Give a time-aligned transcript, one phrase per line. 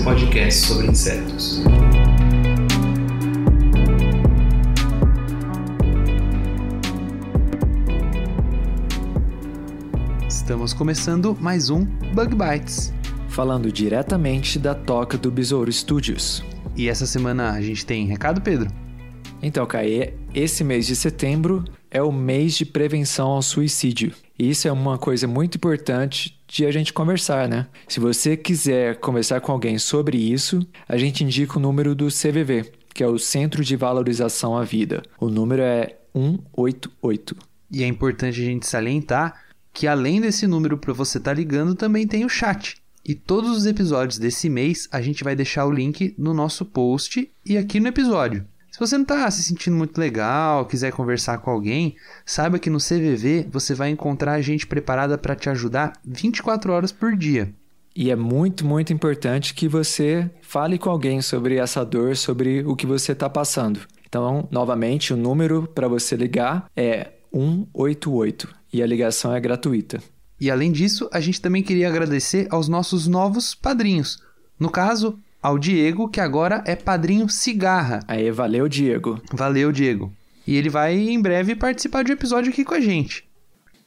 [0.00, 1.62] seu podcast sobre insetos.
[10.26, 12.92] Estamos começando mais um Bug Bites.
[13.28, 16.42] falando diretamente da toca do Besouro Studios.
[16.76, 18.68] E essa semana a gente tem recado, Pedro?
[19.42, 24.12] Então, Caê, esse mês de setembro é o mês de prevenção ao suicídio.
[24.40, 27.66] Isso é uma coisa muito importante de a gente conversar, né?
[27.86, 32.72] Se você quiser conversar com alguém sobre isso, a gente indica o número do CVV,
[32.94, 35.02] que é o Centro de Valorização à Vida.
[35.20, 37.36] O número é 188.
[37.70, 42.06] E é importante a gente salientar que além desse número para você estar ligando, também
[42.06, 42.76] tem o chat.
[43.04, 47.30] E todos os episódios desse mês a gente vai deixar o link no nosso post
[47.44, 48.46] e aqui no episódio.
[48.70, 52.78] Se você não está se sentindo muito legal, quiser conversar com alguém, saiba que no
[52.78, 57.52] CVV você vai encontrar gente preparada para te ajudar 24 horas por dia.
[57.94, 62.76] E é muito, muito importante que você fale com alguém sobre essa dor, sobre o
[62.76, 63.80] que você está passando.
[64.08, 70.00] Então, novamente, o número para você ligar é 188 e a ligação é gratuita.
[70.40, 74.22] E além disso, a gente também queria agradecer aos nossos novos padrinhos.
[74.58, 78.00] No caso, ao Diego, que agora é padrinho cigarra.
[78.06, 79.20] Aí, valeu, Diego.
[79.32, 80.12] Valeu, Diego.
[80.46, 83.24] E ele vai em breve participar de um episódio aqui com a gente.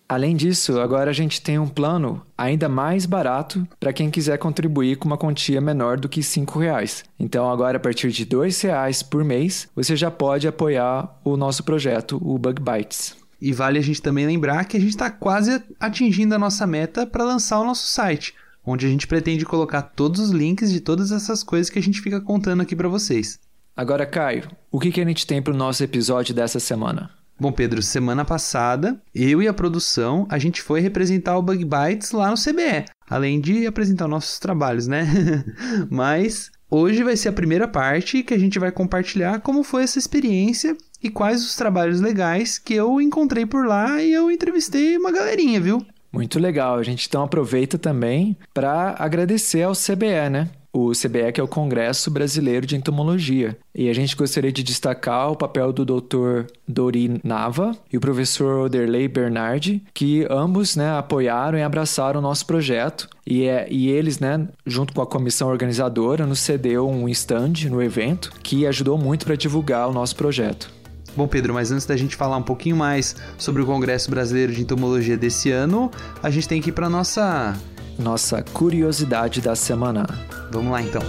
[0.07, 4.97] Além disso, agora a gente tem um plano ainda mais barato para quem quiser contribuir
[4.97, 7.03] com uma quantia menor do que 5 reais.
[7.19, 11.63] Então, agora a partir de 2 reais por mês, você já pode apoiar o nosso
[11.63, 13.15] projeto, o Bug Bites.
[13.41, 17.07] E vale a gente também lembrar que a gente está quase atingindo a nossa meta
[17.07, 21.11] para lançar o nosso site, onde a gente pretende colocar todos os links de todas
[21.11, 23.39] essas coisas que a gente fica contando aqui para vocês.
[23.75, 27.09] Agora, Caio, o que, que a gente tem para o nosso episódio dessa semana?
[27.39, 32.11] Bom, Pedro, semana passada, eu e a produção, a gente foi representar o Bug Bites
[32.11, 35.43] lá no CBE, além de apresentar nossos trabalhos, né?
[35.89, 39.97] Mas hoje vai ser a primeira parte que a gente vai compartilhar como foi essa
[39.97, 45.11] experiência e quais os trabalhos legais que eu encontrei por lá e eu entrevistei uma
[45.11, 45.83] galerinha, viu?
[46.13, 46.77] Muito legal.
[46.77, 50.49] A gente então aproveita também para agradecer ao CBE, né?
[50.71, 53.57] O CBE que é o Congresso Brasileiro de Entomologia.
[53.75, 56.51] E a gente gostaria de destacar o papel do Dr.
[56.67, 62.45] Dori Nava e o professor Oderley Bernardi, que ambos né, apoiaram e abraçaram o nosso
[62.45, 63.07] projeto.
[63.25, 67.81] E, é, e eles, né, junto com a comissão organizadora, nos cedeu um stand no
[67.81, 70.82] evento que ajudou muito para divulgar o nosso projeto.
[71.15, 74.61] Bom, Pedro, mas antes da gente falar um pouquinho mais sobre o Congresso Brasileiro de
[74.61, 75.91] Entomologia desse ano,
[76.21, 77.55] a gente tem que ir para nossa.
[77.99, 80.07] Nossa curiosidade da semana.
[80.51, 81.03] Vamos lá então.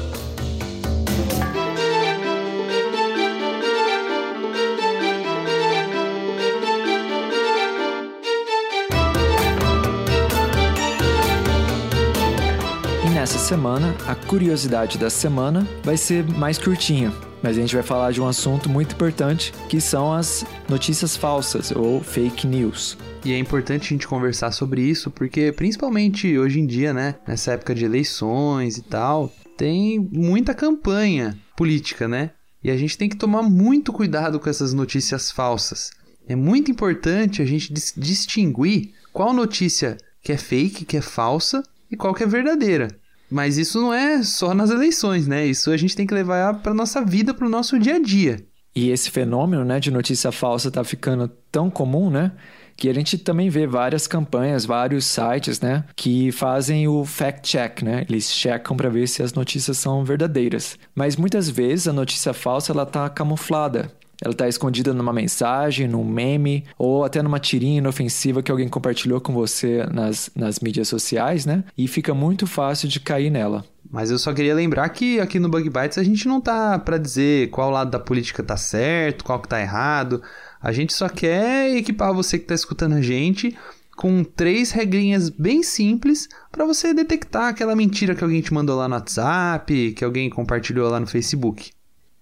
[13.24, 17.10] Nessa semana, a curiosidade da semana vai ser mais curtinha,
[17.42, 21.70] mas a gente vai falar de um assunto muito importante, que são as notícias falsas
[21.70, 22.98] ou fake news.
[23.24, 27.52] E é importante a gente conversar sobre isso, porque principalmente hoje em dia, né, nessa
[27.52, 32.32] época de eleições e tal, tem muita campanha política, né?
[32.62, 35.92] E a gente tem que tomar muito cuidado com essas notícias falsas.
[36.28, 41.62] É muito importante a gente dis distinguir qual notícia que é fake, que é falsa
[41.90, 42.88] e qual que é verdadeira.
[43.34, 45.44] Mas isso não é só nas eleições, né?
[45.44, 48.46] Isso a gente tem que levar para nossa vida, para o nosso dia a dia.
[48.76, 52.30] E esse fenômeno, né, de notícia falsa tá ficando tão comum, né?
[52.76, 57.82] Que a gente também vê várias campanhas, vários sites, né, que fazem o fact check,
[57.82, 58.06] né?
[58.08, 60.78] Eles checam para ver se as notícias são verdadeiras.
[60.94, 63.90] Mas muitas vezes a notícia falsa ela tá camuflada.
[64.22, 69.20] Ela está escondida numa mensagem, num meme ou até numa tirinha inofensiva que alguém compartilhou
[69.20, 71.64] com você nas, nas mídias sociais, né?
[71.76, 73.64] E fica muito fácil de cair nela.
[73.90, 76.98] Mas eu só queria lembrar que aqui no Bug Bites a gente não tá para
[76.98, 80.22] dizer qual lado da política tá certo, qual que tá errado.
[80.60, 83.56] A gente só quer equipar você que tá escutando a gente
[83.96, 88.88] com três regrinhas bem simples para você detectar aquela mentira que alguém te mandou lá
[88.88, 91.73] no WhatsApp, que alguém compartilhou lá no Facebook.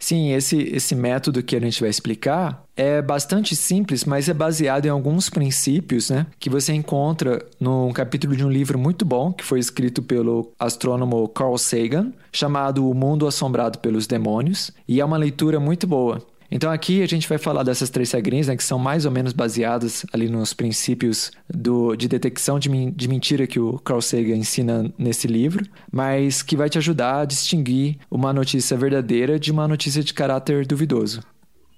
[0.02, 4.84] Sim, esse, esse método que a gente vai explicar é bastante simples, mas é baseado
[4.84, 9.44] em alguns princípios né, que você encontra num capítulo de um livro muito bom que
[9.44, 15.16] foi escrito pelo astrônomo Carl Sagan, chamado O Mundo Assombrado pelos Demônios, e é uma
[15.16, 16.20] leitura muito boa.
[16.54, 19.32] Então aqui a gente vai falar dessas três regrinhas, né, que são mais ou menos
[19.32, 24.92] baseadas ali nos princípios do, de detecção de, de mentira que o Carl Sagan ensina
[24.98, 30.04] nesse livro, mas que vai te ajudar a distinguir uma notícia verdadeira de uma notícia
[30.04, 31.22] de caráter duvidoso.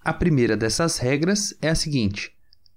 [0.05, 2.33] A primeira dessas regras é a seguinte: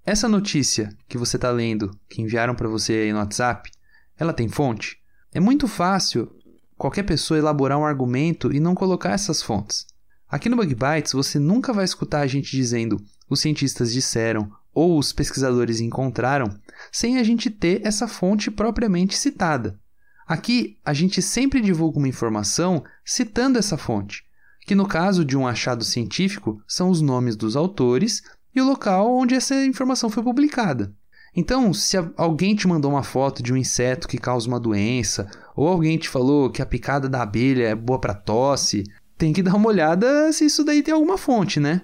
[0.06, 3.72] essa notícia que você está lendo, que enviaram para você aí no WhatsApp,
[4.20, 4.98] ela tem fonte?
[5.34, 6.32] É muito fácil
[6.78, 9.88] qualquer pessoa elaborar um argumento e não colocar essas fontes.
[10.30, 15.00] Aqui no Bug Bites você nunca vai escutar a gente dizendo os cientistas disseram ou
[15.00, 16.54] os pesquisadores encontraram
[16.92, 19.80] sem a gente ter essa fonte propriamente citada.
[20.28, 24.26] Aqui a gente sempre divulga uma informação citando essa fonte,
[24.66, 28.22] que no caso de um achado científico são os nomes dos autores
[28.54, 30.94] e o local onde essa informação foi publicada.
[31.34, 35.68] Então, se alguém te mandou uma foto de um inseto que causa uma doença, ou
[35.68, 38.84] alguém te falou que a picada da abelha é boa para tosse,
[39.18, 41.82] tem que dar uma olhada se isso daí tem alguma fonte, né?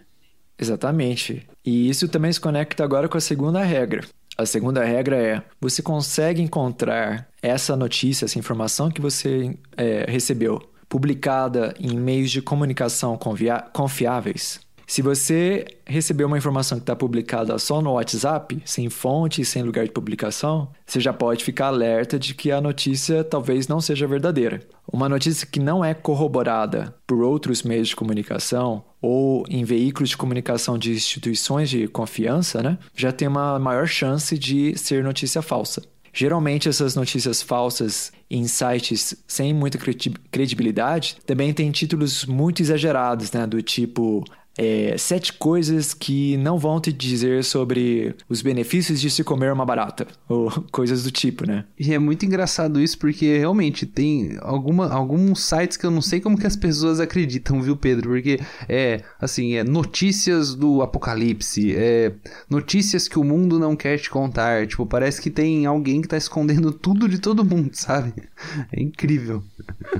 [0.57, 1.47] Exatamente.
[1.65, 4.05] E isso também se conecta agora com a segunda regra.
[4.37, 10.61] A segunda regra é: você consegue encontrar essa notícia, essa informação que você é, recebeu,
[10.87, 13.17] publicada em meios de comunicação
[13.71, 19.45] confiáveis, se você receber uma informação que está publicada só no WhatsApp, sem fonte e
[19.45, 23.79] sem lugar de publicação, você já pode ficar alerta de que a notícia talvez não
[23.79, 24.61] seja verdadeira.
[24.91, 30.17] Uma notícia que não é corroborada por outros meios de comunicação ou em veículos de
[30.17, 35.81] comunicação de instituições de confiança, né, já tem uma maior chance de ser notícia falsa.
[36.15, 39.79] Geralmente essas notícias falsas em sites sem muita
[40.29, 44.23] credibilidade também têm títulos muito exagerados, né, do tipo
[44.57, 49.65] é, sete coisas que não vão te dizer sobre os benefícios de se comer uma
[49.65, 51.65] barata, ou coisas do tipo, né?
[51.79, 56.21] E é muito engraçado isso, porque realmente tem alguma, alguns sites que eu não sei
[56.21, 58.09] como que as pessoas acreditam, viu, Pedro?
[58.09, 58.39] Porque
[58.69, 62.13] é, assim, é notícias do apocalipse, é
[62.49, 64.67] notícias que o mundo não quer te contar.
[64.67, 68.13] Tipo, parece que tem alguém que tá escondendo tudo de todo mundo, sabe?
[68.71, 69.43] É incrível.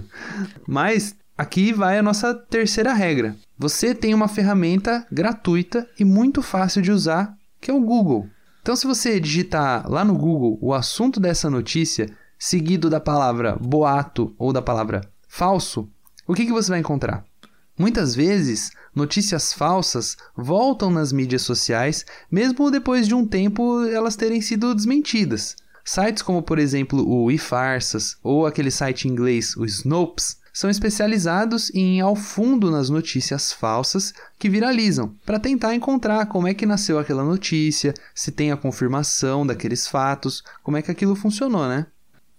[0.67, 6.81] Mas aqui vai a nossa terceira regra você tem uma ferramenta gratuita e muito fácil
[6.81, 8.27] de usar, que é o Google.
[8.61, 14.35] Então, se você digitar lá no Google o assunto dessa notícia, seguido da palavra boato
[14.37, 15.89] ou da palavra falso,
[16.27, 17.23] o que, que você vai encontrar?
[17.79, 24.41] Muitas vezes, notícias falsas voltam nas mídias sociais, mesmo depois de um tempo elas terem
[24.41, 25.55] sido desmentidas.
[25.85, 31.97] Sites como, por exemplo, o iFarsas ou aquele site inglês, o Snopes, são especializados em
[31.97, 36.99] ir ao fundo nas notícias falsas que viralizam, para tentar encontrar como é que nasceu
[36.99, 41.87] aquela notícia, se tem a confirmação daqueles fatos, como é que aquilo funcionou, né?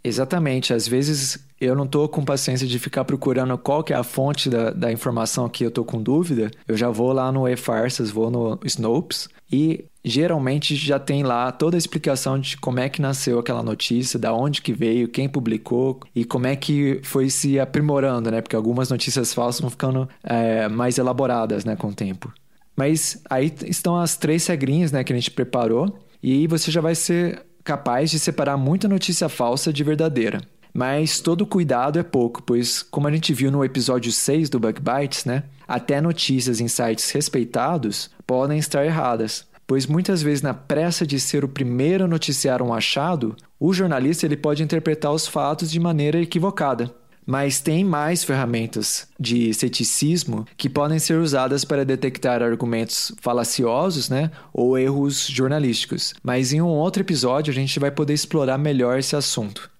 [0.05, 0.75] Exatamente.
[0.75, 4.51] Às vezes eu não estou com paciência de ficar procurando qual que é a fonte
[4.51, 6.51] da, da informação que eu estou com dúvida.
[6.69, 11.77] Eu já vou lá no eFarsas, vou no Snopes e geralmente já tem lá toda
[11.77, 16.01] a explicação de como é que nasceu aquela notícia, da onde que veio, quem publicou
[16.15, 18.41] e como é que foi se aprimorando, né?
[18.41, 22.33] Porque algumas notícias falsas vão ficando é, mais elaboradas, né, com o tempo.
[22.77, 26.81] Mas aí estão as três regrinhas, né, que a gente preparou e aí você já
[26.81, 30.41] vai ser capaz de separar muita notícia falsa de verdadeira.
[30.75, 34.81] Mas todo cuidado é pouco, pois, como a gente viu no episódio 6 do Bug
[34.81, 41.07] Bites, né, até notícias em sites respeitados podem estar erradas pois muitas vezes na pressa
[41.07, 45.71] de ser o primeiro a noticiar um achado, o jornalista ele pode interpretar os fatos
[45.71, 46.95] de maneira equivocada.
[47.27, 54.31] Mas tem mais ferramentas de ceticismo que podem ser usadas para detectar argumentos falaciosos né,
[54.53, 56.13] ou erros jornalísticos.
[56.23, 59.71] Mas em um outro episódio a gente vai poder explorar melhor esse assunto.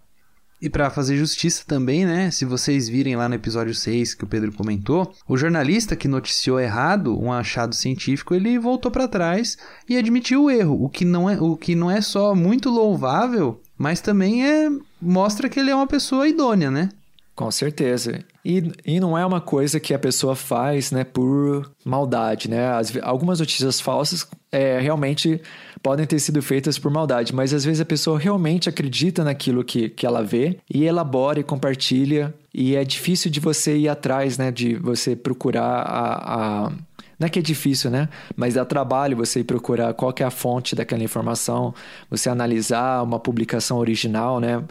[0.65, 2.31] E para fazer justiça também, né?
[2.31, 6.59] Se vocês virem lá no episódio 6 que o Pedro comentou, o jornalista que noticiou
[6.59, 11.29] errado um achado científico, ele voltou para trás e admitiu o erro, o que não
[11.29, 14.71] é, o que não é só muito louvável, mas também é
[15.03, 16.89] mostra que ele é uma pessoa idônea, né?
[17.37, 18.25] Com certeza.
[18.45, 22.69] E, e não é uma coisa que a pessoa faz né, por maldade, né?
[22.69, 25.41] As, algumas notícias falsas é, realmente
[25.83, 29.89] podem ter sido feitas por maldade, mas às vezes a pessoa realmente acredita naquilo que,
[29.89, 32.35] que ela vê e elabora e compartilha.
[32.53, 34.51] E é difícil de você ir atrás, né?
[34.51, 36.73] De você procurar a, a
[37.19, 38.09] não é que é difícil, né?
[38.37, 41.75] Mas dá trabalho você ir procurar qual é a fonte daquela informação,
[42.11, 44.63] você analisar uma publicação original, né?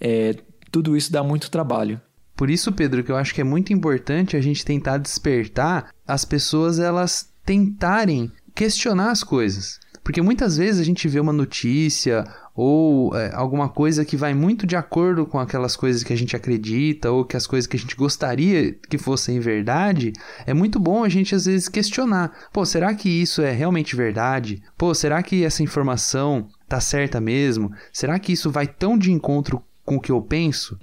[0.00, 0.36] É,
[0.70, 2.00] tudo isso dá muito trabalho.
[2.40, 6.24] Por isso, Pedro, que eu acho que é muito importante a gente tentar despertar as
[6.24, 9.78] pessoas elas tentarem questionar as coisas.
[10.02, 14.66] Porque muitas vezes a gente vê uma notícia ou é, alguma coisa que vai muito
[14.66, 17.78] de acordo com aquelas coisas que a gente acredita ou que as coisas que a
[17.78, 20.14] gente gostaria que fossem verdade,
[20.46, 22.32] é muito bom a gente às vezes questionar.
[22.50, 24.62] Pô, será que isso é realmente verdade?
[24.78, 27.70] Pô, será que essa informação tá certa mesmo?
[27.92, 30.78] Será que isso vai tão de encontro com o que eu penso?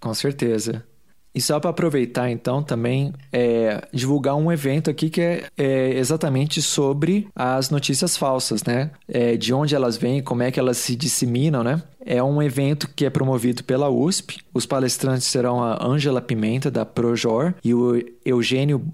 [0.00, 0.84] Com certeza.
[1.32, 6.60] E só para aproveitar, então, também é, divulgar um evento aqui que é, é, exatamente
[6.60, 8.90] sobre as notícias falsas, né?
[9.06, 11.80] É, de onde elas vêm, como é que elas se disseminam, né?
[12.04, 14.38] É um evento que é promovido pela USP.
[14.52, 18.84] Os palestrantes serão a Ângela Pimenta, da Projor, e o Eugênio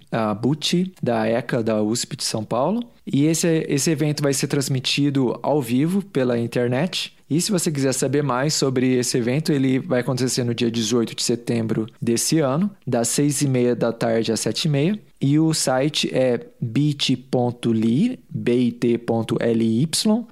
[0.40, 2.82] Bucci, da ECA, da USP de São Paulo.
[3.06, 7.15] E esse, esse evento vai ser transmitido ao vivo pela internet.
[7.28, 11.14] E se você quiser saber mais sobre esse evento, ele vai acontecer no dia 18
[11.14, 14.98] de setembro desse ano, das 6 e meia da tarde às 7 e meia.
[15.20, 19.88] E o site é bit.ly, bit.ly,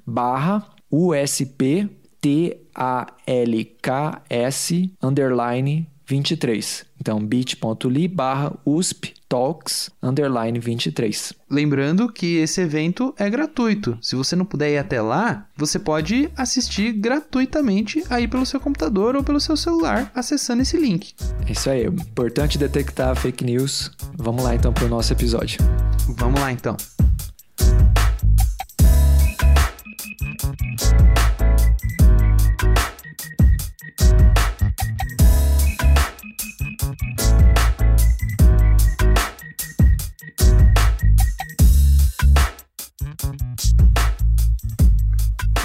[0.07, 1.91] barra USP
[2.25, 2.55] T-A-L-K-S
[5.03, 6.85] underline 23.
[7.01, 11.33] Então, bit.ly barra USP Talks underline 23.
[11.51, 13.99] Lembrando que esse evento é gratuito.
[14.01, 19.17] Se você não puder ir até lá, você pode assistir gratuitamente aí pelo seu computador
[19.17, 21.15] ou pelo seu celular, acessando esse link.
[21.47, 21.87] É isso aí.
[21.87, 23.91] Importante detectar fake news.
[24.17, 25.59] Vamos lá então para o nosso episódio.
[26.17, 26.77] Vamos lá então.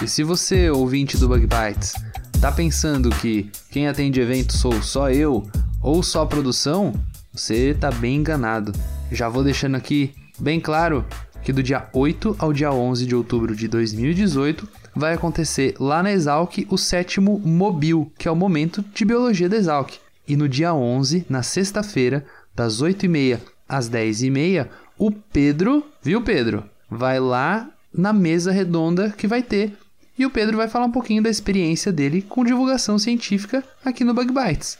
[0.09, 1.93] Se você, ouvinte do Bug Bites,
[2.41, 5.47] tá pensando que quem atende evento sou só eu
[5.83, 6.93] ou só produção,
[7.31, 8.73] você tá bem enganado.
[9.11, 11.05] Já vou deixando aqui bem claro
[11.43, 16.11] que do dia 8 ao dia 11 de outubro de 2018 vai acontecer lá na
[16.11, 19.93] Exalc o sétimo Mobil, que é o momento de biologia da Exalc.
[20.27, 22.25] E no dia 11, na sexta-feira,
[22.55, 26.63] das 8h30 às 10h30, o Pedro, viu Pedro?
[26.89, 29.77] Vai lá na mesa redonda que vai ter
[30.19, 34.13] e o Pedro vai falar um pouquinho da experiência dele com divulgação científica aqui no
[34.13, 34.77] Bug Bites.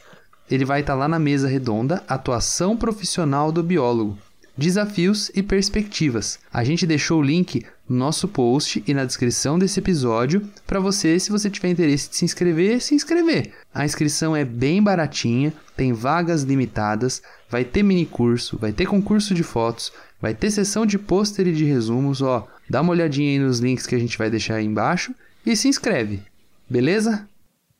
[0.51, 4.17] Ele vai estar tá lá na mesa redonda Atuação Profissional do Biólogo.
[4.57, 6.39] Desafios e perspectivas.
[6.51, 11.17] A gente deixou o link no nosso post e na descrição desse episódio para você,
[11.17, 13.53] se você tiver interesse de se inscrever, se inscrever.
[13.73, 19.33] A inscrição é bem baratinha, tem vagas limitadas, vai ter mini curso, vai ter concurso
[19.33, 22.45] de fotos, vai ter sessão de pôster e de resumos, ó.
[22.69, 25.15] Dá uma olhadinha aí nos links que a gente vai deixar aí embaixo
[25.45, 26.21] e se inscreve.
[26.69, 27.27] Beleza?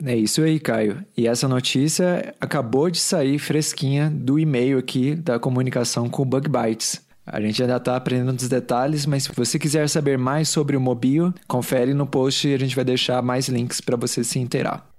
[0.04, 1.04] É isso aí, Caio.
[1.16, 6.50] E essa notícia acabou de sair fresquinha do e-mail aqui da comunicação com o Bug
[6.50, 7.02] Bytes.
[7.26, 10.82] A gente ainda está aprendendo os detalhes, mas se você quiser saber mais sobre o
[10.82, 14.90] Mobile, confere no post e a gente vai deixar mais links para você se inteirar.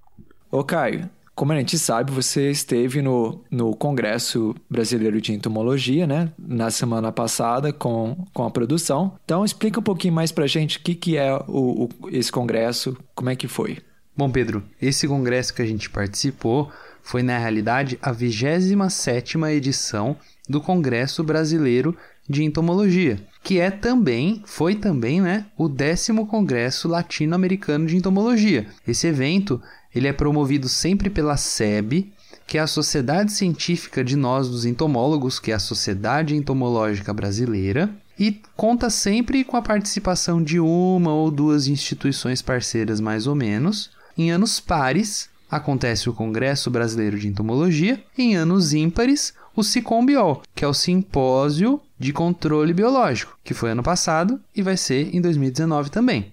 [0.50, 1.08] Ô Caio,
[1.40, 6.30] como a gente sabe, você esteve no, no Congresso Brasileiro de Entomologia, né?
[6.38, 9.18] Na semana passada com, com a produção.
[9.24, 12.94] Então, explica um pouquinho mais pra gente o que, que é o, o, esse congresso,
[13.14, 13.78] como é que foi.
[14.14, 16.70] Bom, Pedro, esse congresso que a gente participou
[17.02, 21.96] foi, na realidade, a 27ª edição do Congresso Brasileiro
[22.30, 28.68] de Entomologia, que é também, foi também, né, o décimo Congresso Latino-Americano de Entomologia.
[28.86, 29.60] Esse evento
[29.92, 32.12] ele é promovido sempre pela SEB,
[32.46, 37.90] que é a Sociedade Científica de Nós dos Entomólogos, que é a Sociedade Entomológica Brasileira,
[38.18, 43.90] e conta sempre com a participação de uma ou duas instituições parceiras, mais ou menos.
[44.16, 50.64] Em anos pares, acontece o Congresso Brasileiro de Entomologia, em anos ímpares, o SICOMBIOL, que
[50.64, 55.90] é o Simpósio de Controle Biológico, que foi ano passado e vai ser em 2019
[55.90, 56.32] também.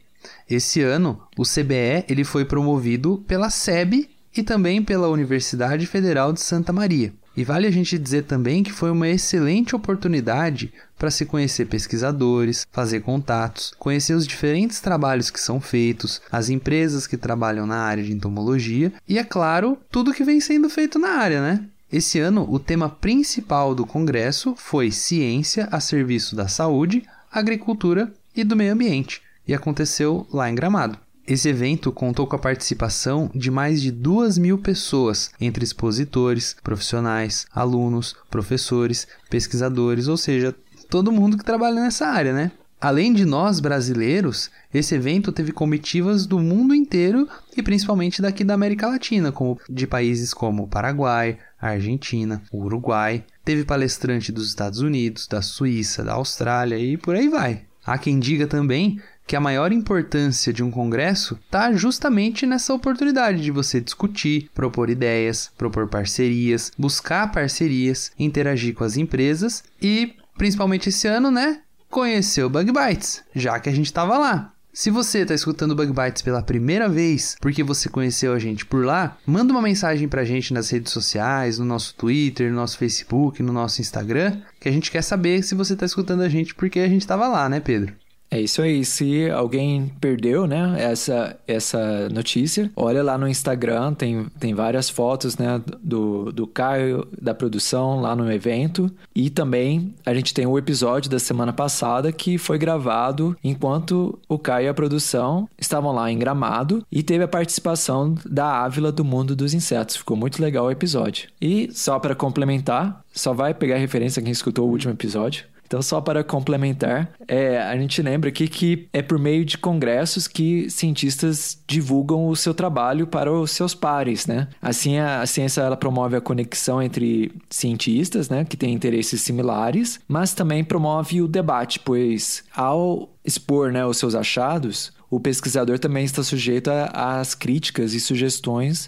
[0.50, 6.39] Esse ano, o CBE ele foi promovido pela SEB e também pela Universidade Federal de
[6.39, 7.13] Santa Maria.
[7.36, 12.65] E vale a gente dizer também que foi uma excelente oportunidade para se conhecer pesquisadores,
[12.71, 18.03] fazer contatos, conhecer os diferentes trabalhos que são feitos, as empresas que trabalham na área
[18.03, 21.63] de entomologia e, é claro, tudo que vem sendo feito na área, né?
[21.91, 28.44] Esse ano, o tema principal do congresso foi Ciência a serviço da saúde, agricultura e
[28.44, 31.00] do meio ambiente e aconteceu lá em Gramado.
[31.25, 37.46] Esse evento contou com a participação de mais de duas mil pessoas, entre expositores, profissionais,
[37.53, 40.56] alunos, professores, pesquisadores, ou seja,
[40.89, 42.51] todo mundo que trabalha nessa área, né?
[42.79, 48.53] Além de nós brasileiros, esse evento teve comitivas do mundo inteiro e principalmente daqui da
[48.53, 53.25] América Latina, como de países como Paraguai, Argentina, Uruguai.
[53.43, 57.63] Teve palestrante dos Estados Unidos, da Suíça, da Austrália e por aí vai.
[57.84, 63.41] Há quem diga também que a maior importância de um congresso está justamente nessa oportunidade
[63.41, 70.89] de você discutir, propor ideias, propor parcerias, buscar parcerias, interagir com as empresas e, principalmente
[70.89, 74.53] esse ano, né, conhecer o Bug Bites, já que a gente estava lá.
[74.74, 78.86] Se você está escutando Bug Bites pela primeira vez, porque você conheceu a gente por
[78.86, 82.77] lá, manda uma mensagem para a gente nas redes sociais, no nosso Twitter, no nosso
[82.77, 86.53] Facebook, no nosso Instagram, que a gente quer saber se você está escutando a gente
[86.53, 87.96] porque a gente estava lá, né, Pedro?
[88.29, 88.84] É isso aí.
[88.84, 95.38] Se alguém perdeu, né, essa, essa notícia, olha lá no Instagram, tem, tem várias fotos,
[95.38, 98.91] né, do, do Caio, da produção lá no evento.
[99.15, 104.38] E também a gente tem o episódio da semana passada que foi gravado enquanto o
[104.38, 109.05] Caio e a produção estavam lá em Gramado e teve a participação da Ávila do
[109.05, 109.96] Mundo dos Insetos.
[109.96, 111.29] Ficou muito legal o episódio.
[111.41, 115.46] E só para complementar, só vai pegar referência quem escutou o último episódio.
[115.67, 120.27] Então, só para complementar, é, a gente lembra aqui que é por meio de congressos
[120.27, 124.47] que cientistas divulgam o seu trabalho para os seus pares, né?
[124.62, 130.00] Assim, a, a ciência ela promove a conexão entre cientistas, né, que têm interesses similares,
[130.07, 136.05] mas também promove o debate, pois ao expor, né, os seus achados, o pesquisador também
[136.05, 138.88] está sujeito às críticas e sugestões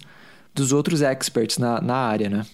[0.53, 2.45] dos outros experts na, na área, né?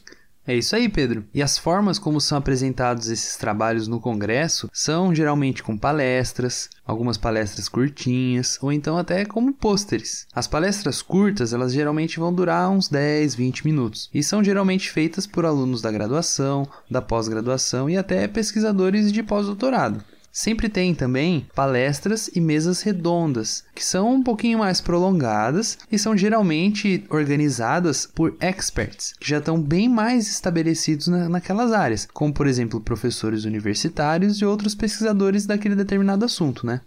[0.48, 1.26] É isso aí, Pedro.
[1.34, 7.18] E as formas como são apresentados esses trabalhos no congresso são geralmente com palestras, algumas
[7.18, 10.28] palestras curtinhas ou então até como pôsteres.
[10.34, 15.26] As palestras curtas, elas geralmente vão durar uns 10, 20 minutos e são geralmente feitas
[15.26, 20.04] por alunos da graduação, da pós-graduação e até pesquisadores de pós-doutorado.
[20.36, 26.18] Sempre tem também palestras e mesas redondas, que são um pouquinho mais prolongadas e são
[26.18, 32.48] geralmente organizadas por experts, que já estão bem mais estabelecidos na, naquelas áreas, como por
[32.48, 36.82] exemplo professores universitários e outros pesquisadores daquele determinado assunto, né?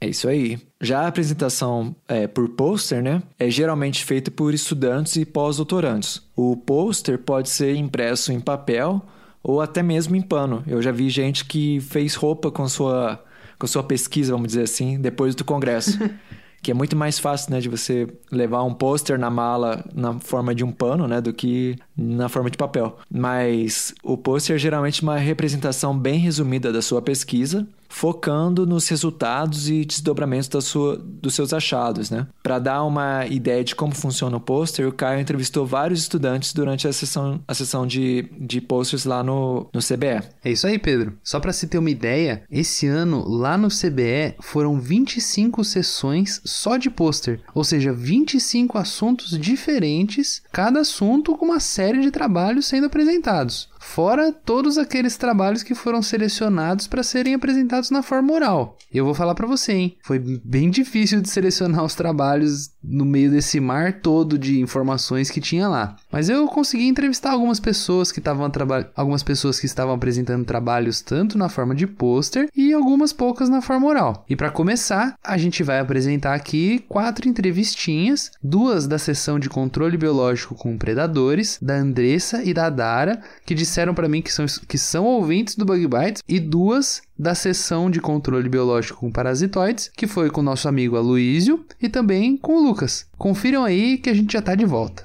[0.00, 0.58] É isso aí.
[0.80, 6.26] Já a apresentação é, por pôster, né, é geralmente feita por estudantes e pós-doutorandos.
[6.34, 9.06] O pôster pode ser impresso em papel
[9.46, 10.64] ou até mesmo em pano.
[10.66, 13.22] Eu já vi gente que fez roupa com sua,
[13.56, 15.96] com sua pesquisa, vamos dizer assim, depois do congresso.
[16.60, 20.52] que é muito mais fácil, né, de você levar um pôster na mala na forma
[20.52, 22.98] de um pano, né, do que na forma de papel.
[23.08, 29.68] Mas o pôster é geralmente uma representação bem resumida da sua pesquisa focando nos resultados
[29.68, 32.26] e desdobramentos da sua, dos seus achados, né?
[32.42, 36.86] Para dar uma ideia de como funciona o pôster, o Caio entrevistou vários estudantes durante
[36.86, 40.26] a sessão, a sessão de, de posters lá no, no CBE.
[40.44, 41.14] É isso aí, Pedro.
[41.22, 46.76] Só para se ter uma ideia, esse ano lá no CBE foram 25 sessões só
[46.76, 52.86] de pôster, ou seja, 25 assuntos diferentes, cada assunto com uma série de trabalhos sendo
[52.86, 53.68] apresentados.
[53.78, 58.76] Fora todos aqueles trabalhos que foram selecionados para serem apresentados na forma oral.
[58.92, 59.96] Eu vou falar para você, hein?
[60.02, 65.40] Foi bem difícil de selecionar os trabalhos no meio desse mar todo de informações que
[65.40, 65.96] tinha lá.
[66.10, 68.50] Mas eu consegui entrevistar algumas pessoas que estavam
[68.94, 73.60] algumas pessoas que estavam apresentando trabalhos tanto na forma de pôster e algumas poucas na
[73.60, 74.24] forma oral.
[74.28, 79.96] E para começar, a gente vai apresentar aqui quatro entrevistinhas, duas da sessão de controle
[79.96, 84.78] biológico com predadores, da Andressa e da Dara, que disseram para mim que são, que
[84.78, 90.06] são ouvintes do Bug Bites, e duas da sessão de controle biológico com parasitoides, que
[90.06, 92.75] foi com o nosso amigo Aloísio e também com o Lucas.
[93.16, 95.02] Confiram aí que a gente já está de volta.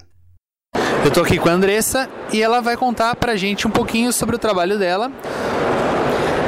[1.04, 4.36] Eu tô aqui com a Andressa e ela vai contar pra gente um pouquinho sobre
[4.36, 5.12] o trabalho dela.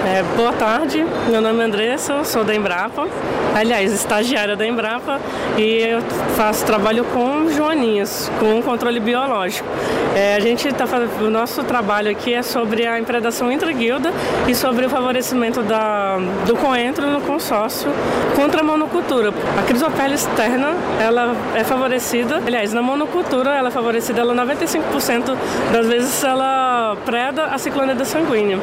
[0.05, 3.07] É, boa tarde, meu nome é Andressa, sou da Embrapa,
[3.55, 5.19] aliás, estagiária da Embrapa.
[5.57, 6.01] E eu
[6.35, 9.67] faço trabalho com joaninhas, com controle biológico.
[10.15, 14.13] É, a gente está fazendo, o nosso trabalho aqui é sobre a impredação intra-guilda
[14.47, 17.91] e sobre o favorecimento da, do coentro no consórcio
[18.35, 19.33] contra a monocultura.
[19.57, 25.35] A crisopele externa, ela é favorecida, aliás, na monocultura ela é favorecida, ela 95%
[25.71, 28.59] das vezes ela preda a ciclonida sanguínea.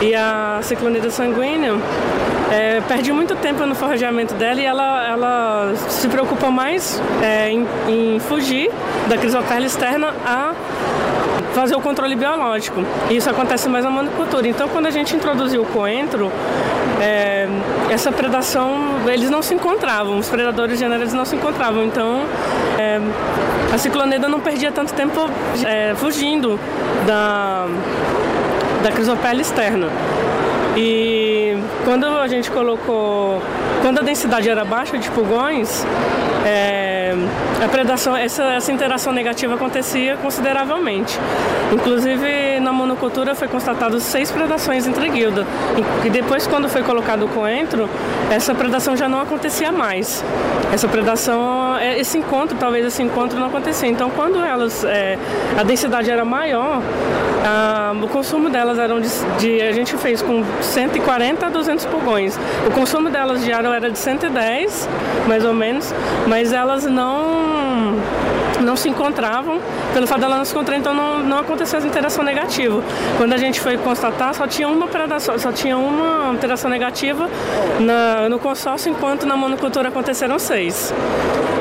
[0.00, 1.74] E a ciclonida sanguínea,
[2.52, 7.66] é, perdi muito tempo no forrageamento dela e ela, ela se preocupa mais é, em,
[7.88, 8.70] em, fugir
[9.08, 10.54] da crisopele externa a
[11.54, 12.82] fazer o controle biológico.
[13.10, 14.46] Isso acontece mais na monocultura.
[14.48, 16.30] Então, quando a gente introduziu o coentro,
[17.00, 17.46] é,
[17.90, 18.74] essa predação,
[19.06, 21.84] eles não se encontravam, os predadores generais não se encontravam.
[21.84, 22.22] Então,
[22.78, 23.00] é,
[23.72, 25.28] a cicloneda não perdia tanto tempo
[25.64, 26.58] é, fugindo
[27.06, 27.66] da,
[28.82, 29.88] da crisopele externa.
[30.76, 33.42] E E quando a gente colocou,
[33.82, 35.84] quando a densidade era baixa de pulgões,
[36.44, 37.03] é,
[37.64, 41.18] a predação, essa, essa interação negativa acontecia consideravelmente.
[41.72, 45.46] Inclusive na monocultura foi constatado seis predações entre guilda.
[46.04, 47.88] E, e depois quando foi colocado o coentro,
[48.30, 50.24] essa predação já não acontecia mais.
[50.72, 53.88] Essa predação, é, esse encontro, talvez esse encontro não acontecia.
[53.88, 55.18] Então quando elas, é,
[55.58, 56.82] a densidade era maior,
[57.44, 62.38] a, o consumo delas eram de, de, a gente fez com 140 a 200 pulgões.
[62.66, 64.88] O consumo delas diário era de 110,
[65.28, 65.94] mais ou menos,
[66.26, 67.03] mas elas não
[68.64, 69.60] não se encontravam,
[69.92, 72.82] pelo fato dela não se encontrar, então não, não aconteceu essa interação negativa.
[73.16, 77.28] Quando a gente foi constatar, só tinha uma predação, só tinha uma interação negativa
[77.80, 80.92] na, no consórcio, enquanto na monocultura aconteceram seis.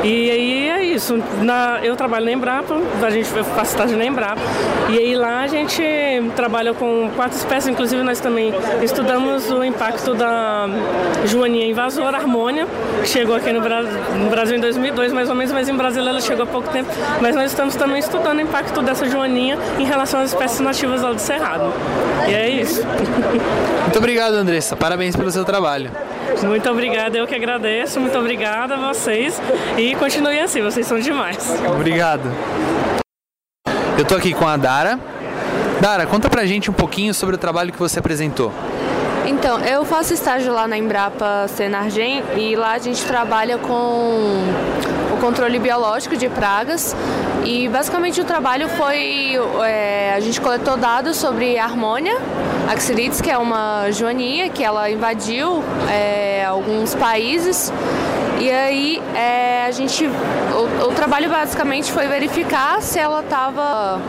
[0.04, 1.18] E aí é isso.
[1.42, 4.42] Na, eu trabalho na Embrapa, a gente faz estágio na Embrapa.
[4.90, 5.82] E aí lá a gente
[6.36, 10.68] trabalha com quatro espécies, inclusive nós também estudamos o impacto da
[11.26, 12.68] joaninha invasora, harmônia,
[13.02, 16.10] que chegou aqui no, Bra no Brasil em 2002 mais ou menos, mas em Brasília
[16.10, 16.90] ela chegou há pouco tempo.
[17.22, 21.14] Mas nós estamos também estudando o impacto dessa joaninha em relação às espécies nativas lá
[21.14, 21.72] do Cerrado.
[22.28, 22.84] E é isso.
[23.84, 24.76] Muito obrigado, Andressa.
[24.76, 25.90] Parabéns pelo seu trabalho.
[26.42, 28.00] Muito obrigada, eu que agradeço.
[28.00, 29.42] Muito obrigada a vocês
[29.78, 31.54] e continuem assim, vocês são demais.
[31.74, 32.32] Obrigado.
[33.98, 35.00] Eu tô aqui com a Dara.
[35.80, 38.52] Dara, conta pra gente um pouquinho sobre o trabalho que você apresentou.
[39.26, 44.44] Então, eu faço estágio lá na Embrapa Senargem e lá a gente trabalha com
[45.14, 46.96] o controle biológico de pragas
[47.46, 49.34] e basicamente o trabalho foi
[49.66, 52.18] é, a gente coletou dados sobre a harmônia
[52.68, 57.72] axirides, que é uma joaninha que ela invadiu é, alguns países.
[58.40, 64.02] E aí é, a gente o, o trabalho basicamente foi verificar se ela estava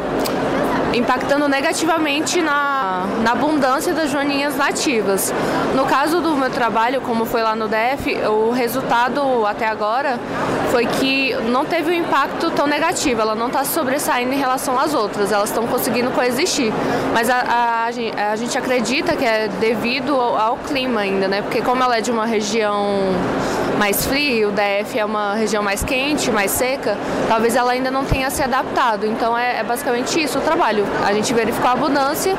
[0.94, 5.32] impactando negativamente na, na abundância das joaninhas nativas.
[5.74, 10.18] No caso do meu trabalho, como foi lá no DF, o resultado até agora
[10.70, 14.94] foi que não teve um impacto tão negativo, ela não está sobressaindo em relação às
[14.94, 16.72] outras, elas estão conseguindo coexistir.
[17.12, 17.84] Mas a, a,
[18.32, 21.42] a, gente acredita que é devido ao, ao clima ainda, né?
[21.42, 23.12] Porque como ela é de uma região
[23.78, 26.96] mais fria, o DF é uma região mais quente, mais seca,
[27.28, 29.06] talvez ela ainda não tenha se adaptado.
[29.06, 30.83] Então é, é basicamente isso o trabalho.
[31.04, 32.34] A gente verificou a abundância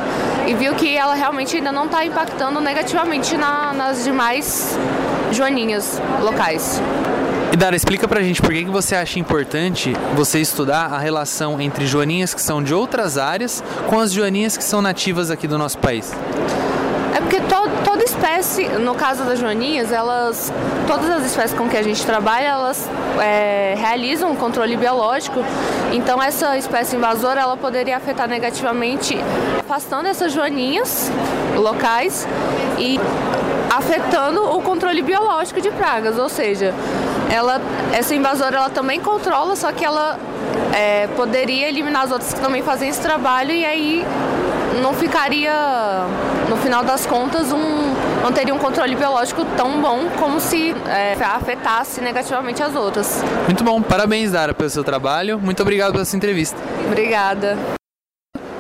[0.48, 4.78] e viu que ela realmente ainda não está impactando negativamente na, nas demais
[5.32, 6.82] joaninhas locais.
[7.52, 11.62] E Dara, explica pra gente por que, que você acha importante você estudar a relação
[11.62, 15.58] entre joaninhas que são de outras áreas com as joaninhas que são nativas aqui do
[15.58, 16.14] nosso país.
[17.26, 20.54] Porque to, toda espécie, no caso das joaninhas, elas,
[20.86, 22.88] todas as espécies com que a gente trabalha, elas
[23.20, 25.44] é, realizam um controle biológico.
[25.92, 29.18] Então essa espécie invasora, ela poderia afetar negativamente,
[29.60, 31.12] afastando essas joaninhas
[31.56, 32.28] locais
[32.78, 33.00] e
[33.76, 36.76] afetando o controle biológico de pragas, ou seja,
[37.32, 37.60] ela,
[37.92, 40.20] essa invasora ela também controla, só que ela
[40.76, 44.06] é, poderia eliminar as outras que também fazem esse trabalho e aí
[44.82, 45.54] não ficaria,
[46.50, 51.14] no final das contas, um, não teria um controle biológico tão bom como se é,
[51.24, 53.24] afetasse negativamente as outras.
[53.46, 55.40] Muito bom, parabéns, Dara, pelo seu trabalho.
[55.40, 56.58] Muito obrigado pela sua entrevista.
[56.88, 57.58] Obrigada.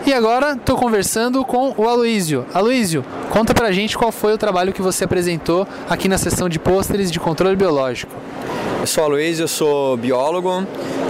[0.05, 2.45] E agora estou conversando com o Aloísio.
[2.53, 6.59] Aloísio, conta pra gente qual foi o trabalho que você apresentou aqui na sessão de
[6.59, 8.11] pôsteres de controle biológico.
[8.81, 10.63] Eu sou Aloysio, sou biólogo,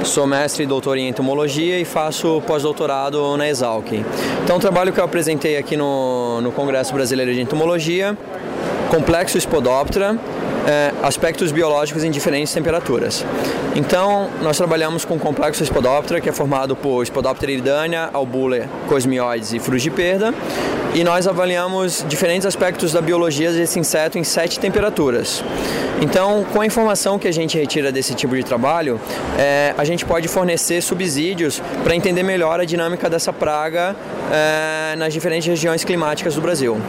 [0.06, 3.92] sou mestre e doutor em entomologia e faço pós-doutorado na Exalc.
[4.46, 8.18] Então, o trabalho que eu apresentei aqui no, no Congresso Brasileiro de Entomologia,
[8.96, 10.18] Complexo Spodoptera,
[10.66, 13.26] é, aspectos biológicos em diferentes temperaturas.
[13.76, 19.52] Então, nós trabalhamos com o complexo Spodoptera, que é formado por Spodoptera iridânea, albula, cosmioides
[19.52, 20.34] e frugiperda,
[20.94, 25.44] e nós avaliamos diferentes aspectos da biologia desse inseto em sete temperaturas.
[26.02, 28.98] Então, com a informação que a gente retira desse tipo de trabalho,
[29.38, 33.94] é, a gente pode fornecer subsídios para entender melhor a dinâmica dessa praga
[34.32, 36.80] é, nas diferentes regiões climáticas do Brasil.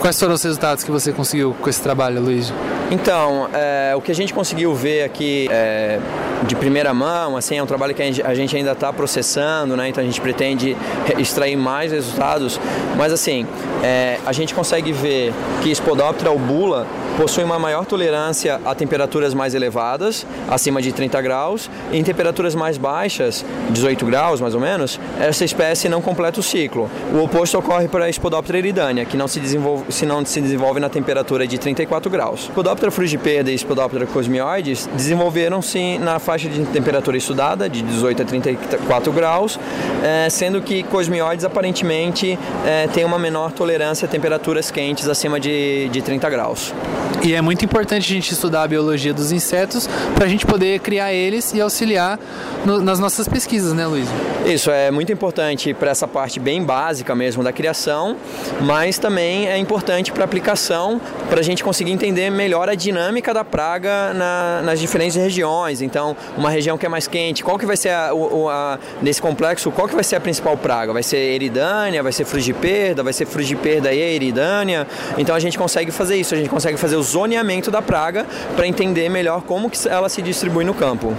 [0.00, 2.52] Quais foram os resultados que você conseguiu com esse trabalho, Luiz?
[2.90, 5.98] Então, é, o que a gente conseguiu ver aqui é,
[6.46, 9.88] de primeira mão, assim, é um trabalho que a gente ainda está processando, né?
[9.88, 10.76] Então a gente pretende
[11.18, 12.60] extrair mais resultados,
[12.96, 13.46] mas assim,
[13.82, 15.32] é, a gente consegue ver
[15.62, 21.70] que Spodoptera albula possuem uma maior tolerância a temperaturas mais elevadas, acima de 30 graus,
[21.90, 26.42] e em temperaturas mais baixas, 18 graus mais ou menos, essa espécie não completa o
[26.42, 26.90] ciclo.
[27.12, 30.78] O oposto ocorre para a Spodoptera eridânea, que não se desenvolve, se não se desenvolve
[30.78, 32.44] na temperatura de 34 graus.
[32.44, 39.12] Spodoptera frugipeda e Spodoptera cosmioides desenvolveram-se na faixa de temperatura estudada, de 18 a 34
[39.12, 39.58] graus,
[40.02, 46.02] eh, sendo que cosmioides aparentemente eh, têm uma menor tolerância a temperaturas quentes acima de
[46.04, 46.74] 30 graus.
[47.22, 50.80] E é muito importante a gente estudar a biologia dos insetos para a gente poder
[50.80, 52.18] criar eles e auxiliar
[52.64, 54.08] no, nas nossas pesquisas, né, Luiz?
[54.44, 58.16] Isso é muito importante para essa parte bem básica mesmo da criação,
[58.60, 63.44] mas também é importante para aplicação, para a gente conseguir entender melhor a dinâmica da
[63.44, 65.82] praga na, nas diferentes regiões.
[65.82, 69.70] Então, uma região que é mais quente, qual que vai ser a, a, nesse complexo,
[69.70, 70.92] qual que vai ser a principal praga?
[70.92, 74.86] Vai ser eridânia, vai ser frugiperda, vai ser frugiperda e eridânia?
[75.18, 78.66] Então a gente consegue fazer isso, a gente consegue fazer o zoneamento da praga para
[78.66, 81.14] entender melhor como que ela se distribui no campo.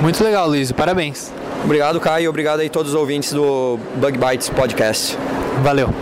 [0.00, 0.70] Muito legal, Luiz.
[0.72, 1.32] Parabéns.
[1.64, 2.28] Obrigado, Caio.
[2.28, 5.16] Obrigado aí a todos os ouvintes do Bug Bites Podcast.
[5.62, 5.94] Valeu.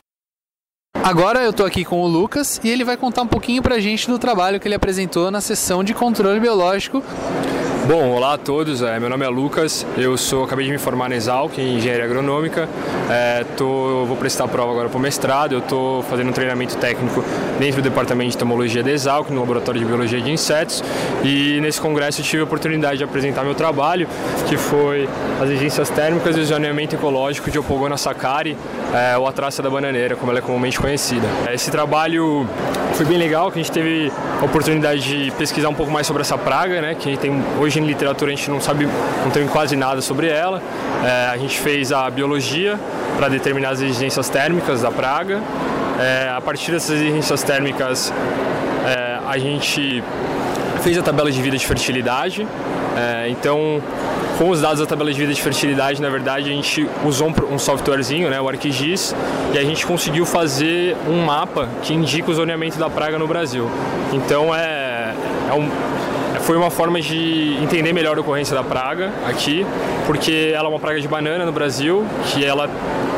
[1.02, 4.08] Agora eu tô aqui com o Lucas e ele vai contar um pouquinho pra gente
[4.08, 7.02] do trabalho que ele apresentou na sessão de controle biológico
[7.84, 11.08] Bom, olá a todos, é, meu nome é Lucas, eu sou, acabei de me formar
[11.08, 12.68] na Exalc em Engenharia Agronômica,
[13.10, 17.24] é, tô, vou prestar prova agora para o mestrado, eu estou fazendo um treinamento técnico
[17.58, 20.82] dentro do Departamento de Entomologia da Exalc, no Laboratório de Biologia de Insetos,
[21.24, 24.06] e nesse congresso eu tive a oportunidade de apresentar meu trabalho,
[24.48, 25.08] que foi
[25.40, 28.56] as exigências térmicas e o zoneamento ecológico de Opogona sacari,
[28.94, 31.26] é, ou a traça da bananeira, como ela é comumente conhecida.
[31.52, 32.48] Esse trabalho
[32.94, 36.22] foi bem legal, que a gente teve a oportunidade de pesquisar um pouco mais sobre
[36.22, 38.87] essa praga, né, que tem hoje em literatura a gente não sabe,
[39.24, 40.62] não tem quase nada sobre ela.
[41.04, 42.78] É, a gente fez a biologia
[43.16, 45.40] para determinar as exigências térmicas da praga.
[46.00, 48.12] É, a partir dessas exigências térmicas,
[48.87, 50.02] é, a gente
[50.82, 52.46] fez a tabela de vida de fertilidade.
[52.96, 53.80] É, então,
[54.38, 57.54] com os dados da tabela de vida de fertilidade, na verdade, a gente usou um,
[57.54, 59.14] um softwarezinho, né, o ArcGIS,
[59.54, 63.70] e a gente conseguiu fazer um mapa que indica o zoneamento da praga no Brasil.
[64.12, 65.14] Então, é,
[65.48, 65.70] é um,
[66.42, 69.64] foi uma forma de entender melhor a ocorrência da praga aqui,
[70.07, 72.68] porque ela é uma praga de banana no Brasil, que ela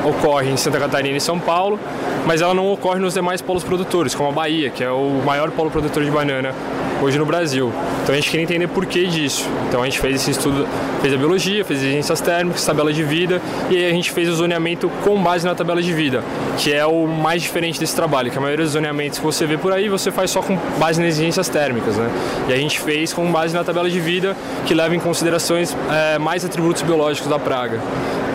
[0.04, 1.80] ocorre em Santa Catarina e São Paulo,
[2.26, 5.50] mas ela não ocorre nos demais polos produtores, como a Bahia, que é o maior
[5.50, 6.54] polo produtor de banana
[7.02, 7.72] hoje no Brasil.
[8.02, 9.48] Então a gente queria entender por que disso.
[9.68, 10.66] Então a gente fez esse estudo,
[11.00, 14.34] fez a biologia, fez exigências térmicas, tabela de vida e aí a gente fez o
[14.34, 16.22] zoneamento com base na tabela de vida,
[16.58, 19.56] que é o mais diferente desse trabalho, que a maioria dos zoneamentos que você vê
[19.56, 22.10] por aí você faz só com base nas exigências térmicas, né?
[22.48, 26.18] E a gente fez com base na tabela de vida que leva em considerações é,
[26.18, 27.80] mais atributos biológicos da praga.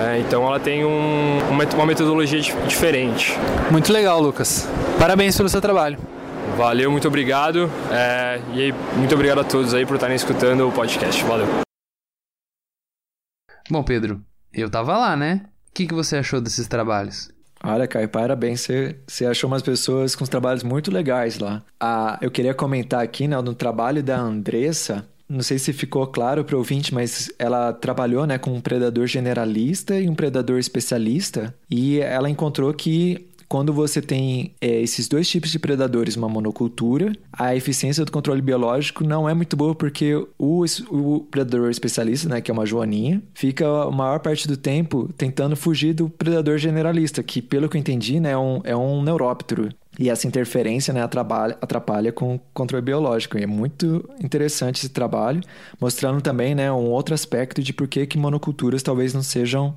[0.02, 1.40] É, então ela tem um,
[1.76, 3.38] uma metodologia diferente.
[3.70, 4.68] Muito legal, Lucas.
[4.98, 5.98] Parabéns pelo seu trabalho.
[6.60, 7.70] Valeu, muito obrigado.
[7.90, 11.24] É, e aí, muito obrigado a todos aí por estarem escutando o podcast.
[11.24, 11.48] Valeu.
[13.70, 14.22] Bom, Pedro,
[14.54, 15.46] eu tava lá, né?
[15.70, 17.30] O que, que você achou desses trabalhos?
[17.64, 18.60] Olha, Caio, parabéns.
[18.60, 21.64] Você, você achou umas pessoas com trabalhos muito legais lá.
[21.80, 25.08] Ah, eu queria comentar aqui, né, no trabalho da Andressa.
[25.30, 29.08] Não sei se ficou claro para o ouvinte, mas ela trabalhou né, com um predador
[29.08, 31.56] generalista e um predador especialista.
[31.72, 37.12] E ela encontrou que quando você tem é, esses dois tipos de predadores, uma monocultura,
[37.34, 42.42] a eficiência do controle biológico não é muito boa porque o, o predador especialista, né,
[42.42, 47.24] que é uma joaninha, fica a maior parte do tempo tentando fugir do predador generalista,
[47.24, 49.70] que pelo que eu entendi, né, é um, é um neuróptero.
[49.98, 53.38] E essa interferência né, atrapalha, atrapalha com o controle biológico.
[53.38, 55.42] E é muito interessante esse trabalho,
[55.82, 59.74] mostrando também né, um outro aspecto de por que, que monoculturas talvez não sejam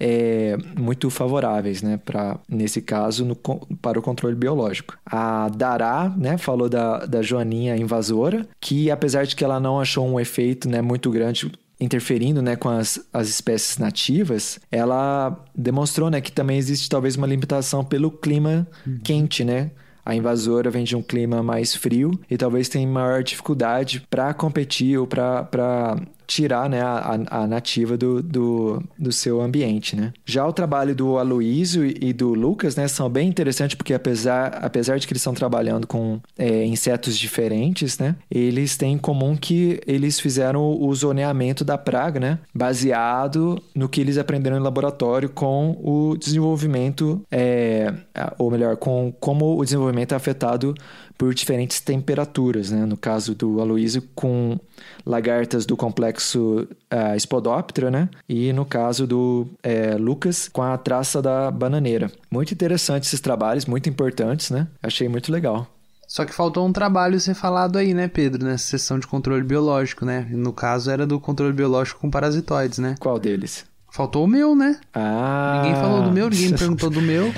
[0.00, 4.96] é, muito favoráveis, né, para nesse caso no, para o controle biológico.
[5.04, 10.08] A Dará, né, falou da, da joaninha invasora, que apesar de que ela não achou
[10.08, 16.20] um efeito, né, muito grande interferindo né, com as, as espécies nativas, ela demonstrou né,
[16.20, 18.98] que também existe talvez uma limitação pelo clima uhum.
[19.02, 19.70] quente, né?
[20.04, 24.98] A invasora vem de um clima mais frio e talvez tenha maior dificuldade para competir
[24.98, 25.98] ou para
[26.30, 29.96] tirar né, a, a nativa do, do, do, seu ambiente.
[29.96, 30.12] Né?
[30.24, 34.96] Já o trabalho do Aloísio e do Lucas né, são bem interessantes porque apesar, apesar
[34.96, 39.80] de que eles estão trabalhando com é, insetos diferentes, né, eles têm em comum que
[39.84, 45.76] eles fizeram o zoneamento da praga né, baseado no que eles aprenderam no laboratório com
[45.82, 47.92] o desenvolvimento, é,
[48.38, 50.74] ou melhor, com como o desenvolvimento é afetado
[51.18, 52.70] por diferentes temperaturas.
[52.70, 52.86] Né?
[52.86, 54.58] No caso do Aloísio, com
[55.04, 58.08] lagartas do complexo uh, Spodoptera, né?
[58.28, 62.10] E no caso do é, Lucas, com a traça da bananeira.
[62.30, 64.66] Muito interessante esses trabalhos, muito importantes, né?
[64.82, 65.66] Achei muito legal.
[66.06, 70.04] Só que faltou um trabalho ser falado aí, né, Pedro, nessa sessão de controle biológico,
[70.04, 70.26] né?
[70.30, 72.96] No caso era do controle biológico com parasitoides, né?
[72.98, 73.64] Qual deles?
[73.92, 74.80] Faltou o meu, né?
[74.92, 75.62] Ah.
[75.62, 77.32] Ninguém falou do meu, ninguém perguntou do meu.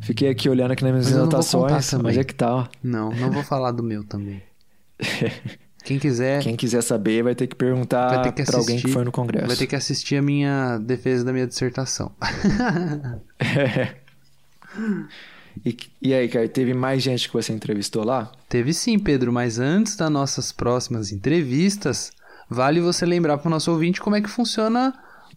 [0.00, 1.94] Fiquei aqui olhando aqui nas minhas Mas anotações.
[1.94, 2.54] Onde é que tá?
[2.54, 2.66] ó?
[2.80, 4.40] Não, não vou falar do meu também.
[5.86, 9.04] Quem quiser, Quem quiser saber vai ter que perguntar ter que pra alguém que foi
[9.04, 9.46] no congresso.
[9.46, 12.10] vai ter que assistir a minha defesa da minha dissertação.
[15.64, 18.30] E, e aí, Caio, teve mais gente que você entrevistou lá?
[18.46, 22.12] Teve sim, Pedro, mas antes das nossas próximas entrevistas,
[22.50, 24.92] vale você lembrar para o nosso ouvinte como é que funciona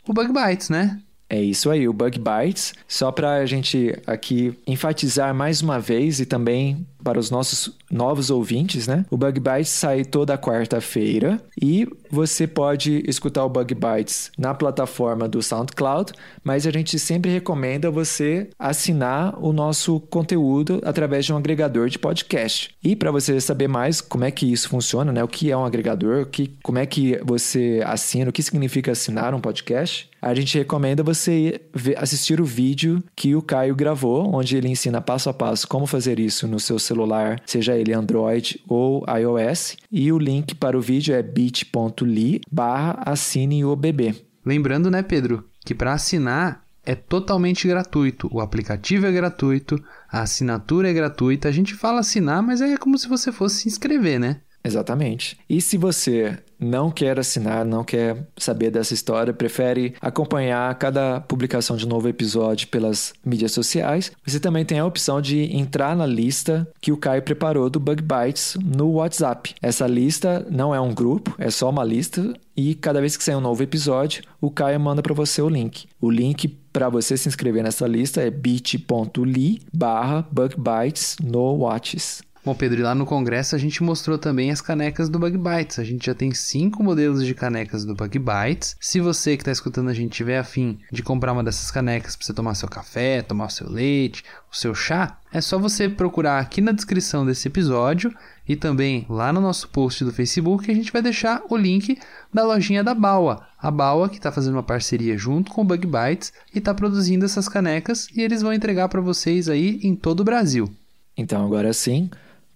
[0.05, 0.99] o Bug Bites, né?
[1.29, 2.73] É isso aí, o Bug Bites.
[2.87, 8.29] Só para a gente aqui enfatizar mais uma vez e também para os nossos novos
[8.29, 9.05] ouvintes, né?
[9.09, 15.27] O Bug Bites sai toda quarta-feira e você pode escutar o Bug Bites na plataforma
[15.27, 16.11] do SoundCloud,
[16.43, 21.97] mas a gente sempre recomenda você assinar o nosso conteúdo através de um agregador de
[21.97, 22.75] podcast.
[22.83, 25.23] E para você saber mais como é que isso funciona, né?
[25.23, 28.91] O que é um agregador, o que, como é que você assina, o que significa
[28.91, 31.62] assinar um podcast, a gente recomenda você
[31.97, 36.19] assistir o vídeo que o Caio gravou, onde ele ensina passo a passo como fazer
[36.19, 39.77] isso no seu celular, seja ele Android ou iOS.
[39.91, 44.15] E o link para o vídeo é bit.ly barra assine o bebê.
[44.45, 48.27] Lembrando, né, Pedro, que para assinar é totalmente gratuito.
[48.32, 51.47] O aplicativo é gratuito, a assinatura é gratuita.
[51.47, 54.41] A gente fala assinar, mas é como se você fosse se inscrever, né?
[54.63, 55.37] Exatamente.
[55.49, 61.77] E se você não quer assinar, não quer saber dessa história, prefere acompanhar cada publicação
[61.77, 66.67] de novo episódio pelas mídias sociais, você também tem a opção de entrar na lista
[66.81, 69.55] que o Caio preparou do Bug Bites no WhatsApp.
[69.61, 73.35] Essa lista não é um grupo, é só uma lista e cada vez que sair
[73.35, 75.87] um novo episódio, o Caio manda para você o link.
[76.01, 82.21] O link para você se inscrever nessa lista é bit.ly barra bugbytes no Watches.
[82.43, 85.78] Bom, Pedro, e lá no congresso a gente mostrou também as canecas do Bug Bites.
[85.78, 88.78] A gente já tem cinco modelos de canecas do Bug Bites.
[88.80, 92.25] Se você que está escutando a gente tiver afim de comprar uma dessas canecas para
[92.25, 96.62] você tomar seu café, tomar seu leite, o seu chá, é só você procurar aqui
[96.62, 98.13] na descrição desse episódio
[98.47, 101.99] e também lá no nosso post do Facebook a gente vai deixar o link
[102.34, 103.45] da lojinha da Baua.
[103.62, 107.25] A Baua que está fazendo uma parceria junto com o Bug Bites e está produzindo
[107.25, 110.71] essas canecas e eles vão entregar para vocês aí em todo o Brasil.
[111.17, 112.10] Então, agora sim,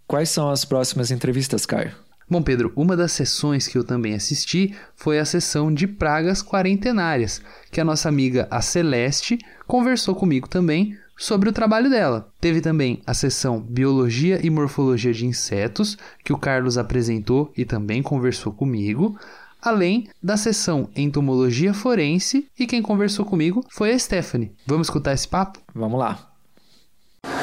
[0.07, 1.91] quais são as próximas entrevistas, Caio?
[2.29, 7.41] Bom, Pedro, uma das sessões que eu também assisti foi a sessão de pragas quarentenárias,
[7.71, 9.37] que a nossa amiga a Celeste
[9.67, 12.31] conversou comigo também sobre o trabalho dela.
[12.39, 18.01] Teve também a sessão Biologia e Morfologia de Insetos, que o Carlos apresentou e também
[18.01, 19.17] conversou comigo.
[19.61, 24.51] Além da sessão Entomologia Forense, e quem conversou comigo foi a Stephanie.
[24.65, 25.59] Vamos escutar esse papo?
[25.73, 26.29] Vamos lá.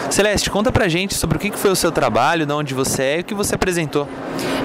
[0.09, 3.19] Celeste, conta pra gente sobre o que foi o seu trabalho, de onde você é
[3.19, 4.09] e o que você apresentou.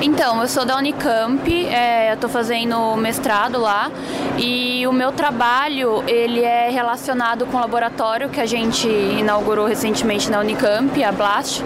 [0.01, 3.91] Então, eu sou da Unicamp, é, eu estou fazendo mestrado lá
[4.37, 10.29] e o meu trabalho ele é relacionado com o laboratório que a gente inaugurou recentemente
[10.29, 11.63] na Unicamp, a Blast,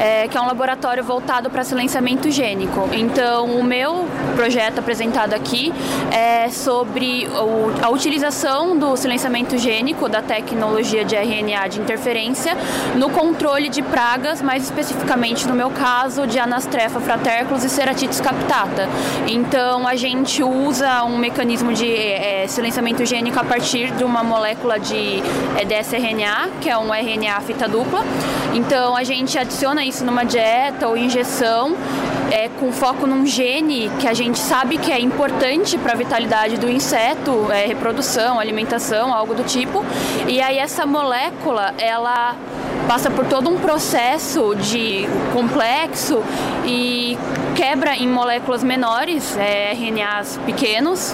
[0.00, 2.88] é, que é um laboratório voltado para silenciamento gênico.
[2.92, 5.72] Então, o meu projeto apresentado aqui
[6.12, 12.56] é sobre o- a utilização do silenciamento gênico da tecnologia de RNA de interferência
[12.96, 18.88] no controle de pragas, mais especificamente no meu caso de Anastrefa fraterculus e Ceratitis captata.
[19.26, 24.78] Então a gente usa um mecanismo de eh, silenciamento gênico a partir de uma molécula
[24.78, 25.22] de
[25.58, 28.04] eh, dsRNA, que é um RNA fita dupla.
[28.54, 31.76] Então a gente adiciona isso numa dieta ou injeção
[32.30, 36.56] é, com foco num gene que a gente sabe que é importante para a vitalidade
[36.56, 39.84] do inseto, é, reprodução, alimentação, algo do tipo.
[40.26, 42.34] E aí essa molécula, ela
[42.94, 46.22] passa por todo um processo de complexo
[46.64, 47.18] e
[47.56, 51.12] quebra em moléculas menores, é, RNAs pequenos,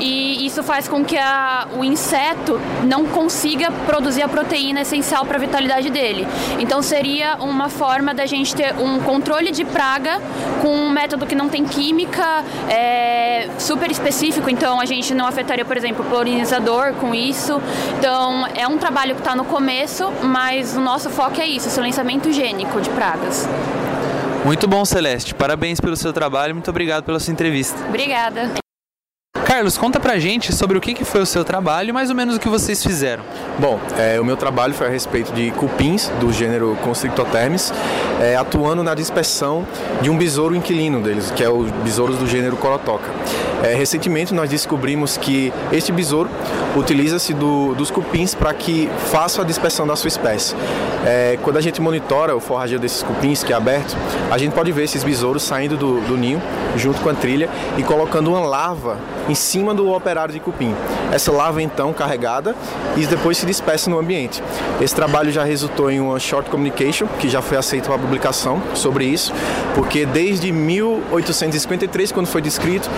[0.00, 5.36] e isso faz com que a, o inseto não consiga produzir a proteína essencial para
[5.36, 6.26] a vitalidade dele.
[6.58, 10.20] Então seria uma forma da gente ter um controle de praga
[10.62, 15.64] com um método que não tem química é, super específico, então a gente não afetaria,
[15.64, 17.60] por exemplo, o polinizador com isso.
[17.98, 22.32] Então é um trabalho que está no começo, mas o nosso foco é isso, silenciamento
[22.32, 23.46] gênico de pragas.
[24.42, 25.34] Muito bom, Celeste.
[25.34, 27.78] Parabéns pelo seu trabalho e muito obrigado pela sua entrevista.
[27.86, 28.59] Obrigada.
[29.50, 32.14] Carlos, conta pra gente sobre o que, que foi o seu trabalho e mais ou
[32.14, 33.24] menos o que vocês fizeram.
[33.58, 37.72] Bom, é, o meu trabalho foi a respeito de cupins do gênero Constrictotermes,
[38.20, 39.66] é, atuando na dispersão
[40.00, 43.10] de um besouro inquilino deles, que é o besouros do gênero Corotoca.
[43.64, 46.30] É, recentemente nós descobrimos que este besouro
[46.76, 50.54] utiliza-se do, dos cupins para que faça a dispersão da sua espécie.
[51.04, 53.96] É, quando a gente monitora o forrageiro desses cupins, que é aberto,
[54.30, 56.40] a gente pode ver esses besouros saindo do, do ninho
[56.76, 58.96] junto com a trilha e colocando uma larva
[59.28, 60.74] em cima do operário de cupim.
[61.12, 62.54] Essa larva então carregada
[62.96, 64.42] e depois se dispersa no ambiente.
[64.80, 69.04] Esse trabalho já resultou em uma short communication que já foi aceita para publicação sobre
[69.04, 69.32] isso,
[69.74, 72.88] porque desde 1853 quando foi descrito,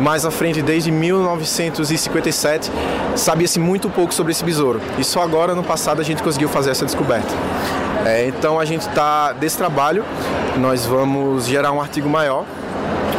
[0.00, 2.70] mais à frente desde 1957
[3.14, 4.80] sabia-se muito pouco sobre esse besouro.
[4.98, 7.32] E só agora no passado a gente conseguiu fazer essa descoberta.
[8.04, 10.04] É, então a gente está desse trabalho,
[10.58, 12.46] nós vamos gerar um artigo maior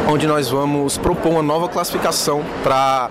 [0.08, 3.10] onde nós vamos propor uma nova classificação para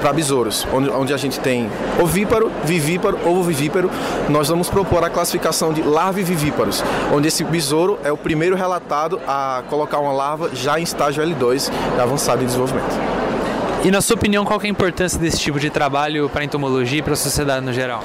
[0.00, 3.90] para besouros, onde, onde a gente tem ovíparo, vivíparo, ovo-vivíparo.
[4.28, 9.62] Nós vamos propor a classificação de larvivíparos, onde esse besouro é o primeiro relatado a
[9.70, 13.31] colocar uma larva já em estágio L2, avançado em desenvolvimento.
[13.84, 17.00] E na sua opinião, qual é a importância desse tipo de trabalho para a entomologia
[17.00, 18.04] e para a sociedade no geral?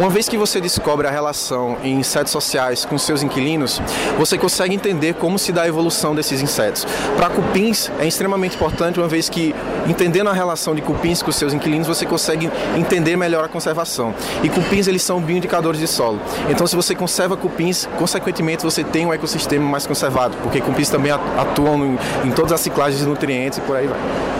[0.00, 3.78] Uma vez que você descobre a relação em insetos sociais com seus inquilinos,
[4.16, 6.86] você consegue entender como se dá a evolução desses insetos.
[7.14, 9.54] Para cupins é extremamente importante, uma vez que
[9.86, 14.14] entendendo a relação de cupins com seus inquilinos, você consegue entender melhor a conservação.
[14.42, 16.18] E cupins eles são bioindicadores de solo.
[16.48, 21.12] Então, se você conserva cupins, consequentemente você tem um ecossistema mais conservado, porque cupins também
[21.12, 24.37] atuam em, em todas as ciclagens de nutrientes e por aí vai.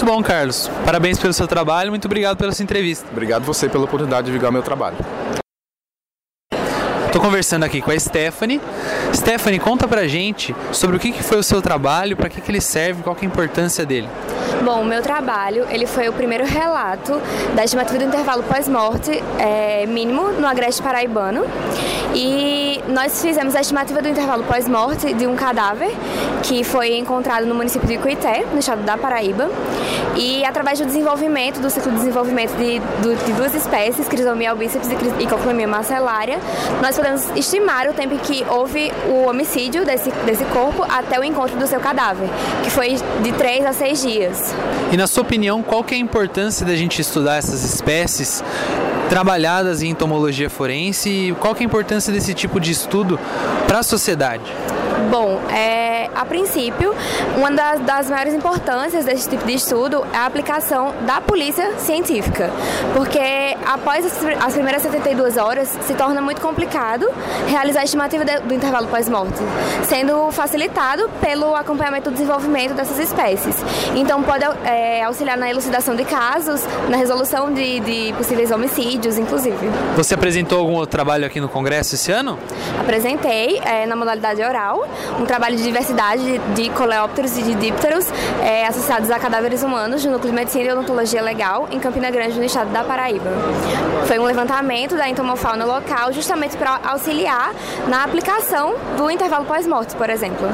[0.00, 0.66] Muito bom, Carlos.
[0.86, 3.06] Parabéns pelo seu trabalho, muito obrigado pela sua entrevista.
[3.12, 4.96] Obrigado você pela oportunidade de divulgar meu trabalho.
[7.10, 8.60] Estou conversando aqui com a Stephanie.
[9.12, 12.48] Stephanie, conta pra gente sobre o que, que foi o seu trabalho, para que, que
[12.48, 14.08] ele serve, qual que é a importância dele.
[14.62, 17.20] Bom, o meu trabalho ele foi o primeiro relato
[17.56, 21.44] da estimativa do intervalo pós-morte é, mínimo no agreste paraibano.
[22.14, 25.90] E nós fizemos a estimativa do intervalo pós-morte de um cadáver
[26.44, 29.48] que foi encontrado no município de Cuité, no estado da Paraíba.
[30.16, 34.88] E através do desenvolvimento, do ciclo de desenvolvimento de, de duas espécies, Crisomia albíceps
[35.18, 36.38] e Cochlomia macellaria,
[36.82, 41.24] nós podemos estimar o tempo em que houve o homicídio desse, desse corpo até o
[41.24, 42.28] encontro do seu cadáver,
[42.62, 44.54] que foi de três a seis dias.
[44.92, 48.44] E na sua opinião, qual que é a importância da gente estudar essas espécies
[49.08, 53.18] trabalhadas em entomologia forense e qual que é a importância desse tipo de estudo
[53.66, 54.52] para a sociedade?
[55.08, 56.94] Bom, é, a princípio,
[57.36, 62.50] uma das, das, maiores importâncias desse tipo de estudo é a aplicação da polícia científica,
[62.94, 67.08] porque após as, as primeiras 72 horas se torna muito complicado
[67.46, 69.38] realizar a estimativa de, do intervalo pós-morte,
[69.84, 73.56] sendo facilitado pelo acompanhamento do desenvolvimento dessas espécies.
[73.94, 79.56] Então, pode é, auxiliar na elucidação de casos, na resolução de, de possíveis homicídios, inclusive.
[79.96, 82.38] Você apresentou algum outro trabalho aqui no Congresso esse ano?
[82.78, 88.06] Apresentei é, na modalidade oral um trabalho de diversidade de coleópteros e de dípteros
[88.42, 92.38] é, associados a cadáveres humanos do Núcleo de Medicina e Odontologia Legal em Campina Grande,
[92.38, 93.30] no estado da Paraíba.
[94.06, 97.54] Foi um levantamento da entomofauna local justamente para auxiliar
[97.88, 100.48] na aplicação do intervalo pós-morte, por exemplo.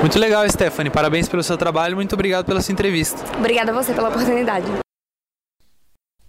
[0.00, 0.90] Muito legal, Stephanie.
[0.90, 1.94] Parabéns pelo seu trabalho.
[1.94, 3.22] Muito obrigado pela sua entrevista.
[3.36, 4.66] Obrigada a você pela oportunidade.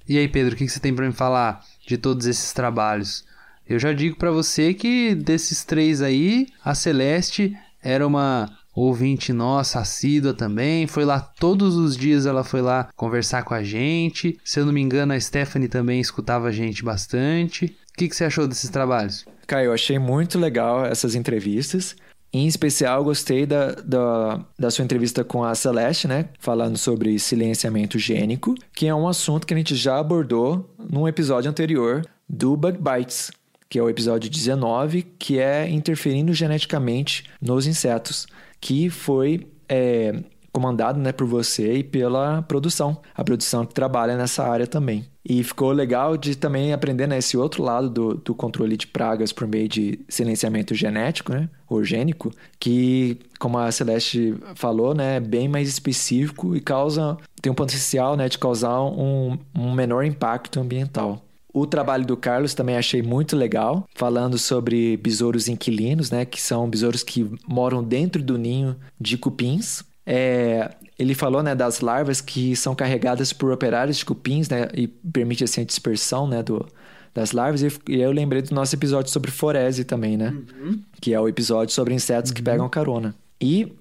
[0.07, 3.23] E aí, Pedro, o que você tem para me falar de todos esses trabalhos?
[3.67, 9.79] Eu já digo para você que desses três aí, a Celeste era uma ouvinte nossa,
[9.79, 10.87] assídua também.
[10.87, 14.37] Foi lá todos os dias, ela foi lá conversar com a gente.
[14.43, 17.65] Se eu não me engano, a Stephanie também escutava a gente bastante.
[17.65, 19.25] O que, que você achou desses trabalhos?
[19.45, 21.95] Caio, eu achei muito legal essas entrevistas.
[22.33, 26.29] Em especial, gostei da, da, da, sua entrevista com a Celeste, né?
[26.39, 31.51] Falando sobre silenciamento gênico, que é um assunto que a gente já abordou num episódio
[31.51, 33.31] anterior do Bug Bites
[33.71, 38.27] que é o episódio 19, que é interferindo geneticamente nos insetos,
[38.59, 40.13] que foi é,
[40.51, 45.05] comandado né, por você e pela produção, a produção que trabalha nessa área também.
[45.23, 49.31] E ficou legal de também aprender né, esse outro lado do, do controle de pragas
[49.31, 55.47] por meio de silenciamento genético, né, orgênico, que, como a Celeste falou, né, é bem
[55.47, 61.25] mais específico e causa, tem um potencial né, de causar um, um menor impacto ambiental.
[61.53, 66.69] O trabalho do Carlos também achei muito legal, falando sobre besouros inquilinos, né, que são
[66.69, 69.83] besouros que moram dentro do ninho de cupins.
[70.05, 74.87] É, ele falou né, das larvas que são carregadas por operários de cupins né, e
[74.87, 76.65] permite assim, a dispersão né, do,
[77.13, 77.61] das larvas.
[77.61, 80.29] E eu lembrei do nosso episódio sobre forese também, né?
[80.29, 80.79] Uhum.
[81.01, 82.35] Que é o episódio sobre insetos uhum.
[82.35, 83.15] que pegam carona.
[83.41, 83.73] E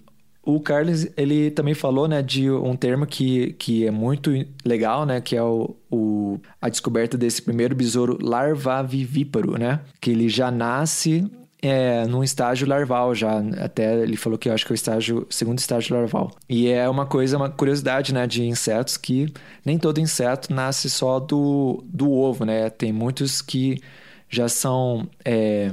[0.55, 4.30] o Carlos, ele também falou, né, de um termo que, que é muito
[4.64, 10.28] legal, né, que é o, o, a descoberta desse primeiro besouro larvavivíparo, né, que ele
[10.28, 11.30] já nasce
[11.62, 13.38] é, num estágio larval já.
[13.59, 16.30] Até ele falou que eu acho que é o estágio, segundo estágio larval.
[16.48, 19.32] E é uma coisa, uma curiosidade, né, de insetos que
[19.64, 22.70] nem todo inseto nasce só do, do ovo, né?
[22.70, 23.80] Tem muitos que
[24.28, 25.09] já são.
[25.24, 25.70] É,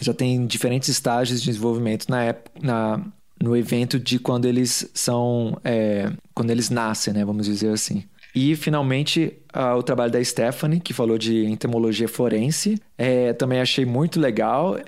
[0.00, 2.50] já tem diferentes estágios de desenvolvimento na época.
[2.62, 3.04] Na,
[3.42, 5.58] no evento de quando eles são.
[5.64, 7.24] É, quando eles nascem, né?
[7.24, 8.04] Vamos dizer assim.
[8.34, 12.78] E, finalmente, uh, o trabalho da Stephanie, que falou de entomologia forense.
[12.98, 14.78] É, também achei muito legal.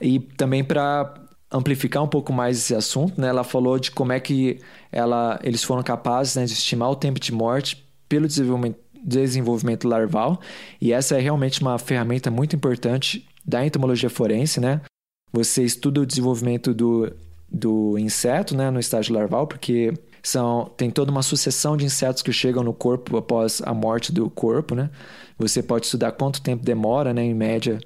[0.00, 1.12] E também para
[1.50, 4.58] amplificar um pouco mais esse assunto, né, ela falou de como é que
[4.90, 10.40] ela, eles foram capazes né, de estimar o tempo de morte pelo desenvolvimento, desenvolvimento larval.
[10.80, 14.80] E essa é realmente uma ferramenta muito importante da entomologia forense, né?
[15.32, 17.12] Você estuda o desenvolvimento do,
[17.52, 19.92] do inseto né, no estágio larval, porque
[20.22, 24.30] são, tem toda uma sucessão de insetos que chegam no corpo após a morte do
[24.30, 24.88] corpo, né?
[25.38, 27.78] Você pode estudar quanto tempo demora, né, em média,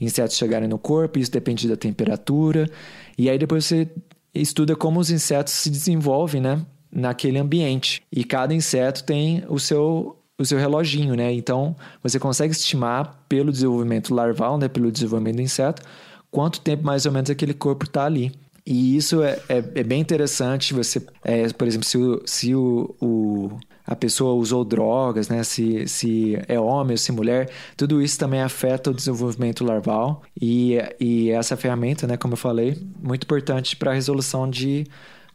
[0.00, 2.68] insetos chegarem no corpo, isso depende da temperatura.
[3.16, 3.88] E aí depois você
[4.34, 6.60] estuda como os insetos se desenvolvem, né,
[6.90, 8.02] naquele ambiente.
[8.12, 11.32] E cada inseto tem o seu o seu reloginho, né?
[11.32, 15.82] Então, você consegue estimar pelo desenvolvimento larval, né, pelo desenvolvimento do inseto,
[16.30, 18.32] quanto tempo mais ou menos aquele corpo está ali.
[18.66, 20.74] E isso é, é, é, bem interessante.
[20.74, 25.44] Você, é, por exemplo, se, o, se o, o a pessoa usou drogas, né?
[25.44, 30.22] Se, se é homem ou se mulher, tudo isso também afeta o desenvolvimento larval.
[30.40, 34.84] E, e essa ferramenta, né, como eu falei, muito importante para a resolução de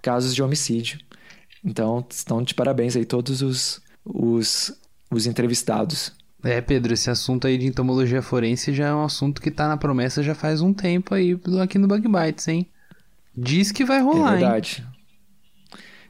[0.01, 0.99] casos de homicídio.
[1.63, 4.77] Então, estão de parabéns aí todos os, os,
[5.09, 6.11] os entrevistados.
[6.43, 9.77] É, Pedro, esse assunto aí de entomologia forense já é um assunto que está na
[9.77, 12.67] promessa já faz um tempo aí aqui no Bug Bites, hein?
[13.35, 14.83] Diz que vai rolar, é verdade.
[14.85, 14.91] Hein?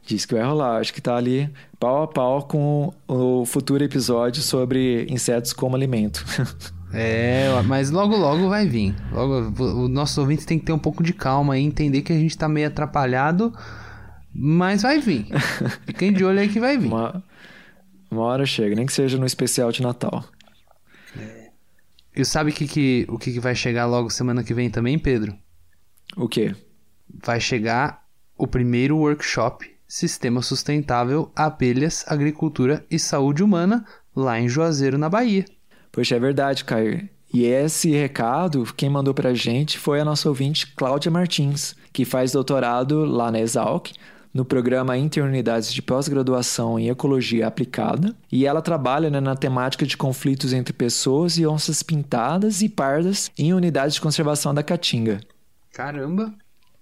[0.06, 0.80] Diz que vai rolar.
[0.80, 1.50] Acho que tá ali
[1.80, 6.26] pau a pau com o futuro episódio sobre insetos como alimento.
[6.94, 8.94] É, mas logo logo vai vir.
[9.14, 12.18] Logo, os nossos ouvintes têm que ter um pouco de calma e entender que a
[12.18, 13.54] gente tá meio atrapalhado,
[14.34, 15.28] mas vai vir.
[15.88, 16.88] Fiquem de olho aí que vai vir.
[16.88, 17.24] Uma,
[18.10, 20.26] uma hora chega, nem que seja no especial de Natal.
[21.18, 21.50] É.
[22.14, 25.34] E sabe que, que, o que, que vai chegar logo semana que vem também, Pedro?
[26.18, 26.54] O quê?
[27.24, 28.04] Vai chegar
[28.38, 35.44] o primeiro workshop Sistema Sustentável, Abelhas, Agricultura e Saúde Humana, lá em Juazeiro, na Bahia.
[35.92, 37.10] Poxa, é verdade, Caio.
[37.34, 42.32] E esse recado, quem mandou pra gente foi a nossa ouvinte Cláudia Martins, que faz
[42.32, 43.92] doutorado lá na Exalc,
[44.34, 49.98] no programa Interunidades de Pós-Graduação em Ecologia Aplicada, e ela trabalha né, na temática de
[49.98, 55.20] conflitos entre pessoas e onças pintadas e pardas em unidades de conservação da Caatinga.
[55.74, 56.34] Caramba!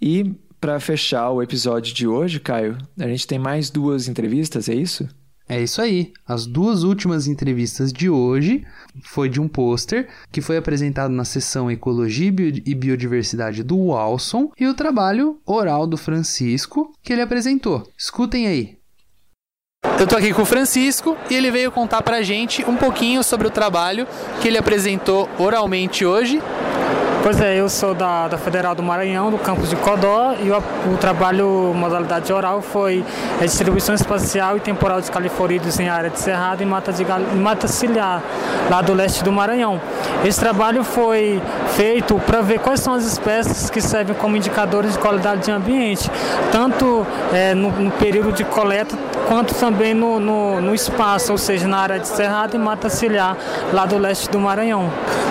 [0.01, 4.75] E para fechar o episódio de hoje, Caio, a gente tem mais duas entrevistas, é
[4.75, 5.07] isso?
[5.47, 6.13] É isso aí.
[6.27, 8.63] As duas últimas entrevistas de hoje
[9.03, 14.67] foi de um pôster que foi apresentado na sessão Ecologia e Biodiversidade do Walson e
[14.67, 17.83] o trabalho oral do Francisco que ele apresentou.
[17.97, 18.77] Escutem aí.
[19.99, 23.47] Eu tô aqui com o Francisco e ele veio contar pra gente um pouquinho sobre
[23.47, 24.05] o trabalho
[24.41, 26.39] que ele apresentou oralmente hoje
[27.21, 30.57] Pois é, eu sou da, da Federal do Maranhão, do campus de Codó, e o,
[30.93, 33.03] o trabalho modalidade oral foi
[33.41, 37.05] a distribuição espacial e temporal de califorídeos em área de cerrado e mata, de,
[37.35, 38.23] mata ciliar,
[38.69, 39.81] lá do leste do Maranhão.
[40.23, 41.41] Esse trabalho foi
[41.75, 46.09] feito para ver quais são as espécies que servem como indicadores de qualidade de ambiente,
[46.53, 48.97] tanto é, no, no período de coleta
[49.27, 53.37] quanto também no, no, no, espaço, ou seja, na área de cerrado e mata ciliar,
[53.71, 54.89] lá do leste do Maranhão.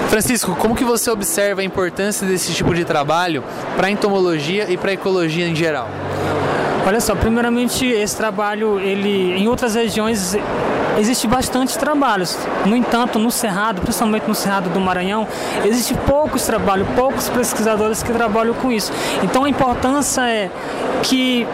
[0.08, 3.44] Francisco, como que você observa a importância desse tipo de trabalho
[3.76, 5.88] para a entomologia e para a ecologia em geral?
[6.84, 10.34] Olha só, primeiramente esse trabalho, ele em outras regiões
[10.98, 12.36] existe bastante trabalhos.
[12.66, 15.26] No entanto, no Cerrado, principalmente no Cerrado do Maranhão,
[15.64, 18.92] existe poucos trabalhos, poucos pesquisadores que trabalham com isso.
[19.22, 20.50] Então a importância é
[21.02, 21.46] que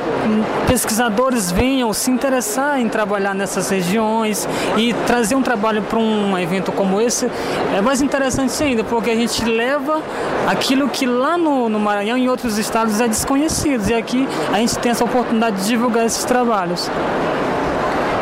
[0.67, 6.73] pesquisadores venham se interessar em trabalhar nessas regiões e trazer um trabalho para um evento
[6.73, 7.31] como esse
[7.77, 10.01] é mais interessante ainda, porque a gente leva
[10.47, 13.89] aquilo que lá no, no Maranhão e em outros estados é desconhecido.
[13.89, 16.91] E aqui a gente tem essa oportunidade de divulgar esses trabalhos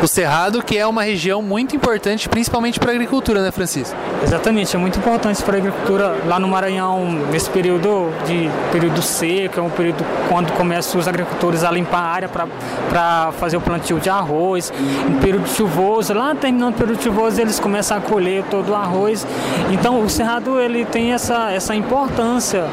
[0.03, 3.95] o Cerrado, que é uma região muito importante, principalmente para a agricultura, né, Francisco?
[4.21, 9.59] Exatamente, é muito importante para a agricultura lá no Maranhão, nesse período de período seco,
[9.59, 13.99] é um período quando começam os agricultores a limpar a área para fazer o plantio
[13.99, 14.73] de arroz.
[15.07, 19.25] Em período chuvoso, lá terminando o período chuvoso, eles começam a colher todo o arroz.
[19.71, 22.65] Então, o Cerrado ele tem essa, essa importância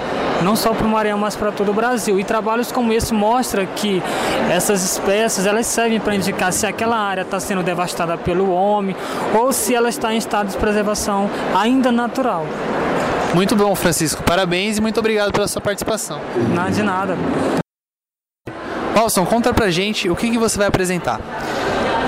[0.43, 2.18] não só para o Maranhão, mas para todo o Brasil.
[2.18, 4.03] E trabalhos como esse mostram que
[4.51, 8.97] essas espécies elas servem para indicar se aquela área está sendo devastada pelo homem
[9.39, 12.47] ou se ela está em estado de preservação ainda natural.
[13.35, 14.23] Muito bom, Francisco.
[14.23, 16.21] Parabéns e muito obrigado pela sua participação.
[16.53, 17.16] Nada de nada.
[18.95, 21.21] Paulson, conta pra gente o que, que você vai apresentar.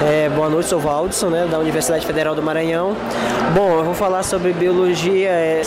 [0.05, 2.97] É, boa noite, sou Valdson, né, da Universidade Federal do Maranhão.
[3.55, 5.63] Bom, eu vou falar sobre biologia é,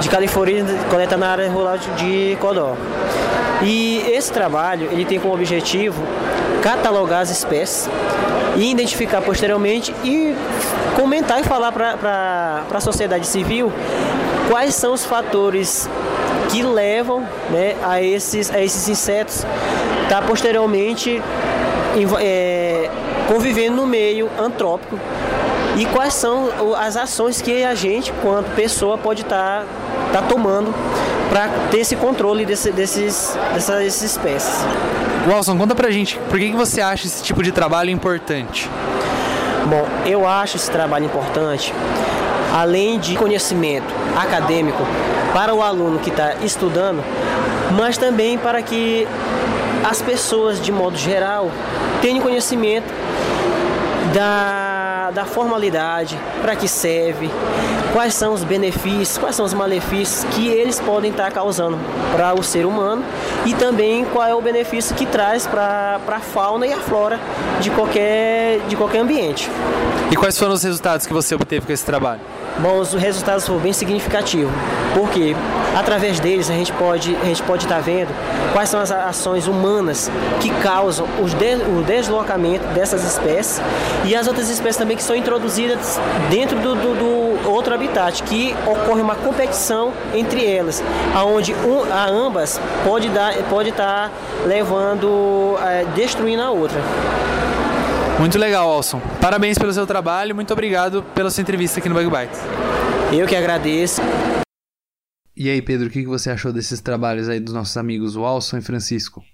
[0.00, 2.76] de Califórnia, coleta na área rural de Codó.
[3.62, 6.02] E esse trabalho ele tem como objetivo
[6.62, 7.88] catalogar as espécies
[8.56, 10.34] e identificar posteriormente e
[10.96, 13.72] comentar e falar para a sociedade civil
[14.48, 15.88] quais são os fatores
[16.50, 19.46] que levam né, a, esses, a esses insetos
[20.08, 21.22] tá, posteriormente
[22.18, 22.90] é,
[23.28, 24.98] convivendo no meio antrópico
[25.76, 29.64] e quais são as ações que a gente, quanto pessoa, pode estar
[30.12, 30.74] tá, tá tomando
[31.30, 34.64] para ter esse controle desse, desses, dessas espécies.
[35.30, 38.68] Wilson, conta pra gente, por que, que você acha esse tipo de trabalho importante?
[39.66, 41.72] Bom, eu acho esse trabalho importante,
[42.52, 44.84] além de conhecimento acadêmico
[45.32, 47.04] para o aluno que está estudando,
[47.76, 49.06] mas também para que
[49.88, 51.48] as pessoas, de modo geral,
[52.02, 52.92] tenham conhecimento
[54.12, 54.69] da,
[55.10, 57.30] da formalidade, para que serve,
[57.92, 61.78] quais são os benefícios, quais são os malefícios que eles podem estar causando
[62.14, 63.04] para o ser humano
[63.44, 67.18] e também qual é o benefício que traz para a fauna e a flora
[67.60, 69.50] de qualquer, de qualquer ambiente.
[70.10, 72.20] E quais foram os resultados que você obteve com esse trabalho?
[72.62, 74.52] Bom, os resultados foram bem significativos,
[74.94, 75.34] porque
[75.74, 78.08] através deles a gente pode a gente pode estar tá vendo
[78.52, 83.62] quais são as ações humanas que causam o deslocamento dessas espécies
[84.04, 85.98] e as outras espécies também que são introduzidas
[86.28, 86.94] dentro do, do,
[87.42, 90.82] do outro habitat, que ocorre uma competição entre elas,
[91.14, 94.10] aonde um, a ambas pode dar pode estar tá
[94.46, 96.80] levando é, destruindo a outra.
[98.20, 99.00] Muito legal, Alson.
[99.18, 102.38] Parabéns pelo seu trabalho, muito obrigado pela sua entrevista aqui no Bug Bites.
[103.18, 104.02] Eu que agradeço.
[105.34, 108.60] E aí, Pedro, o que você achou desses trabalhos aí dos nossos amigos Walson e
[108.60, 109.24] Francisco?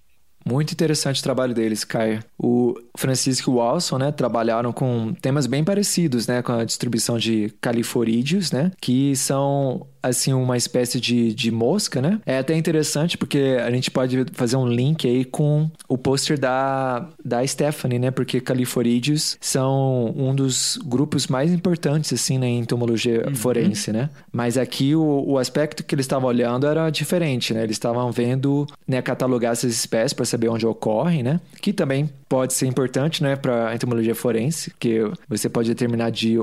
[0.47, 2.21] Muito interessante o trabalho deles, Caio.
[2.39, 7.53] O Francisco e Walson, né, trabalharam com temas bem parecidos, né, com a distribuição de
[7.61, 12.21] califorídeos, né, que são assim uma espécie de, de mosca, né?
[12.25, 17.09] É até interessante porque a gente pode fazer um link aí com o pôster da,
[17.25, 18.11] da Stephanie, né?
[18.11, 23.35] Porque califorídeos são um dos grupos mais importantes, assim, na entomologia uhum.
[23.35, 24.11] forense, né?
[24.33, 27.63] Mas aqui o, o aspecto que eles estavam olhando era diferente, né?
[27.65, 31.41] Eles estavam vendo, né, catalogar essas espécies para saber onde ocorrem, né?
[31.61, 36.37] Que também pode ser importante, né, para entomologia forense, que você pode determinar de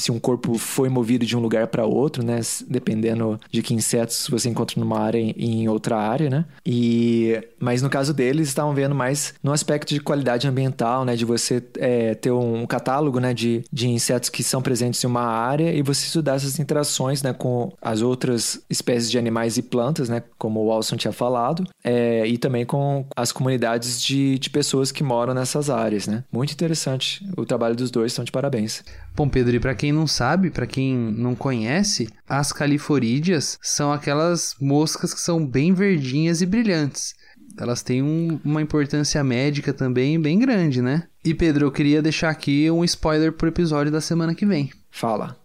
[0.00, 4.26] se um corpo foi movido de um lugar para outro, né, dependendo de que insetos
[4.28, 6.44] você encontra numa área e em outra área, né?
[6.64, 11.24] E mas no caso deles estavam vendo mais no aspecto de qualidade ambiental, né, de
[11.24, 15.72] você é, ter um catálogo, né, de, de insetos que são presentes em uma área
[15.72, 20.22] e você estudar essas interações, né, com as outras espécies de animais e plantas, né,
[20.38, 25.02] como o Alson tinha falado, é, e também com as comunidades de, de pessoas que
[25.02, 26.24] moram nessas áreas, né?
[26.32, 27.26] Muito interessante.
[27.36, 28.82] O trabalho dos dois estão de parabéns.
[29.14, 34.54] Bom, Pedro, e para quem não sabe, para quem não conhece, as califorídeas são aquelas
[34.60, 37.14] moscas que são bem verdinhas e brilhantes.
[37.58, 41.04] Elas têm um, uma importância médica também bem grande, né?
[41.24, 44.70] E Pedro, eu queria deixar aqui um spoiler pro episódio da semana que vem.
[44.90, 45.36] Fala.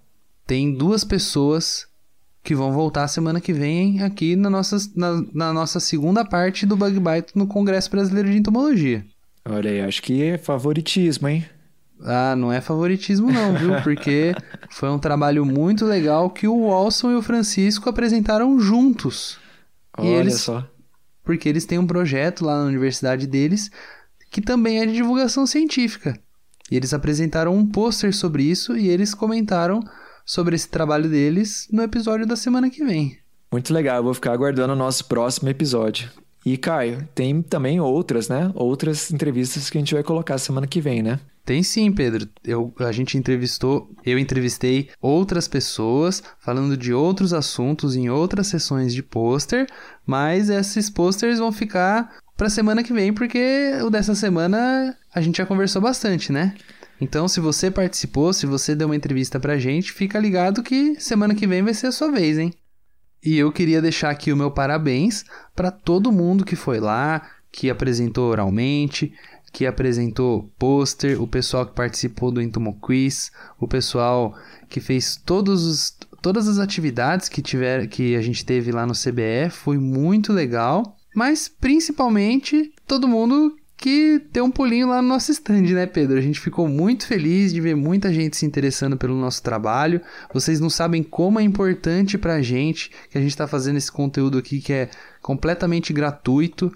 [0.45, 1.87] Tem duas pessoas
[2.43, 6.77] que vão voltar semana que vem aqui na nossa, na, na nossa segunda parte do
[6.77, 9.03] Bug Bite no Congresso Brasileiro de Entomologia.
[9.43, 11.45] Olha aí, acho que é favoritismo, hein?
[12.01, 13.69] Ah, não é favoritismo não, viu?
[13.83, 14.33] Porque
[14.69, 19.39] foi um trabalho muito legal que o Walson e o Francisco apresentaram juntos.
[19.97, 20.67] Olha e eles, só.
[21.23, 23.71] Porque eles têm um projeto lá na universidade deles
[24.29, 26.19] que também é de divulgação científica.
[26.69, 29.79] E eles apresentaram um pôster sobre isso e eles comentaram
[30.25, 33.17] sobre esse trabalho deles no episódio da semana que vem.
[33.51, 36.09] Muito legal, eu vou ficar aguardando o nosso próximo episódio.
[36.45, 38.51] E, Caio, tem também outras, né?
[38.53, 41.19] Outras entrevistas que a gente vai colocar semana que vem, né?
[41.45, 42.27] Tem sim, Pedro.
[42.43, 48.93] Eu, a gente entrevistou, eu entrevistei outras pessoas falando de outros assuntos em outras sessões
[48.93, 49.67] de pôster,
[50.05, 55.37] mas esses pôsteres vão ficar para semana que vem, porque o dessa semana a gente
[55.37, 56.55] já conversou bastante, né?
[56.99, 61.35] Então, se você participou, se você deu uma entrevista pra gente, fica ligado que semana
[61.35, 62.53] que vem vai ser a sua vez, hein?
[63.23, 65.25] E eu queria deixar aqui o meu parabéns
[65.55, 67.21] para todo mundo que foi lá,
[67.51, 69.13] que apresentou oralmente,
[69.55, 74.37] que apresentou pôster, o pessoal que participou do Intumo Quiz, o pessoal
[74.67, 78.91] que fez todos os, todas as atividades que, tiver, que a gente teve lá no
[78.91, 80.97] CBE, foi muito legal.
[81.15, 86.17] Mas principalmente todo mundo que deu um pulinho lá no nosso stand, né, Pedro?
[86.17, 90.01] A gente ficou muito feliz de ver muita gente se interessando pelo nosso trabalho.
[90.33, 94.37] Vocês não sabem como é importante pra gente que a gente tá fazendo esse conteúdo
[94.37, 94.89] aqui que é
[95.21, 96.73] completamente gratuito.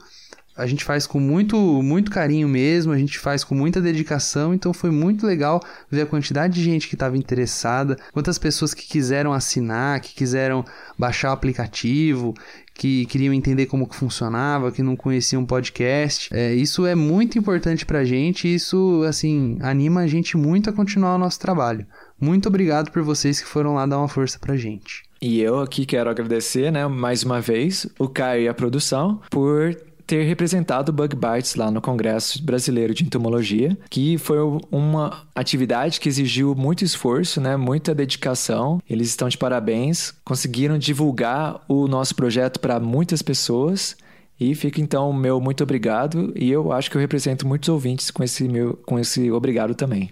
[0.60, 4.74] A gente faz com muito, muito carinho mesmo, a gente faz com muita dedicação, então
[4.74, 9.34] foi muito legal ver a quantidade de gente que estava interessada, quantas pessoas que quiseram
[9.34, 10.66] assinar, que quiseram
[10.98, 12.34] baixar o aplicativo,
[12.80, 16.30] que queriam entender como que funcionava, que não conheciam podcast.
[16.34, 20.74] É, isso é muito importante pra gente e isso, assim, anima a gente muito a
[20.74, 21.86] continuar o nosso trabalho.
[22.20, 25.04] Muito obrigado por vocês que foram lá dar uma força pra gente.
[25.22, 29.76] E eu aqui quero agradecer, né, mais uma vez, o Caio e a produção por
[30.10, 34.40] ter representado Bug Bites lá no Congresso Brasileiro de Entomologia, que foi
[34.72, 38.82] uma atividade que exigiu muito esforço, né, muita dedicação.
[38.90, 43.96] Eles estão de parabéns, conseguiram divulgar o nosso projeto para muitas pessoas.
[44.40, 48.10] E fica então o meu muito obrigado e eu acho que eu represento muitos ouvintes
[48.10, 50.10] com esse meu com esse obrigado também.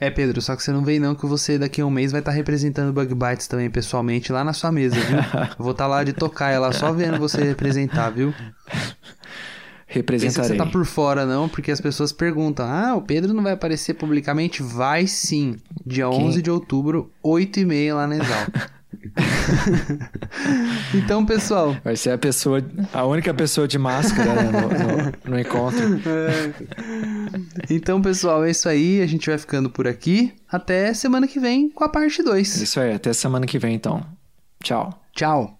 [0.00, 2.22] É, Pedro, só que você não vem não que você daqui a um mês vai
[2.22, 5.18] estar tá representando Bug Bites também pessoalmente lá na sua mesa, viu?
[5.58, 8.32] Vou estar tá lá de tocar ela só vendo você representar, viu?
[9.86, 10.34] Representarei.
[10.34, 13.42] Pensa que você tá por fora não, porque as pessoas perguntam: "Ah, o Pedro não
[13.42, 16.26] vai aparecer publicamente?" Vai sim, dia Quem?
[16.26, 18.70] 11 de outubro, 8h30 lá na Exalc.
[20.94, 21.74] então, pessoal.
[21.82, 22.62] Vai ser a pessoa,
[22.92, 26.00] a única pessoa de máscara né, no, no, no, encontro.
[26.08, 26.52] É.
[27.70, 29.00] Então, pessoal, é isso aí.
[29.00, 30.34] A gente vai ficando por aqui.
[30.50, 32.62] Até semana que vem com a parte 2.
[32.62, 34.04] Isso aí, até semana que vem então.
[34.62, 35.02] Tchau.
[35.14, 35.59] Tchau.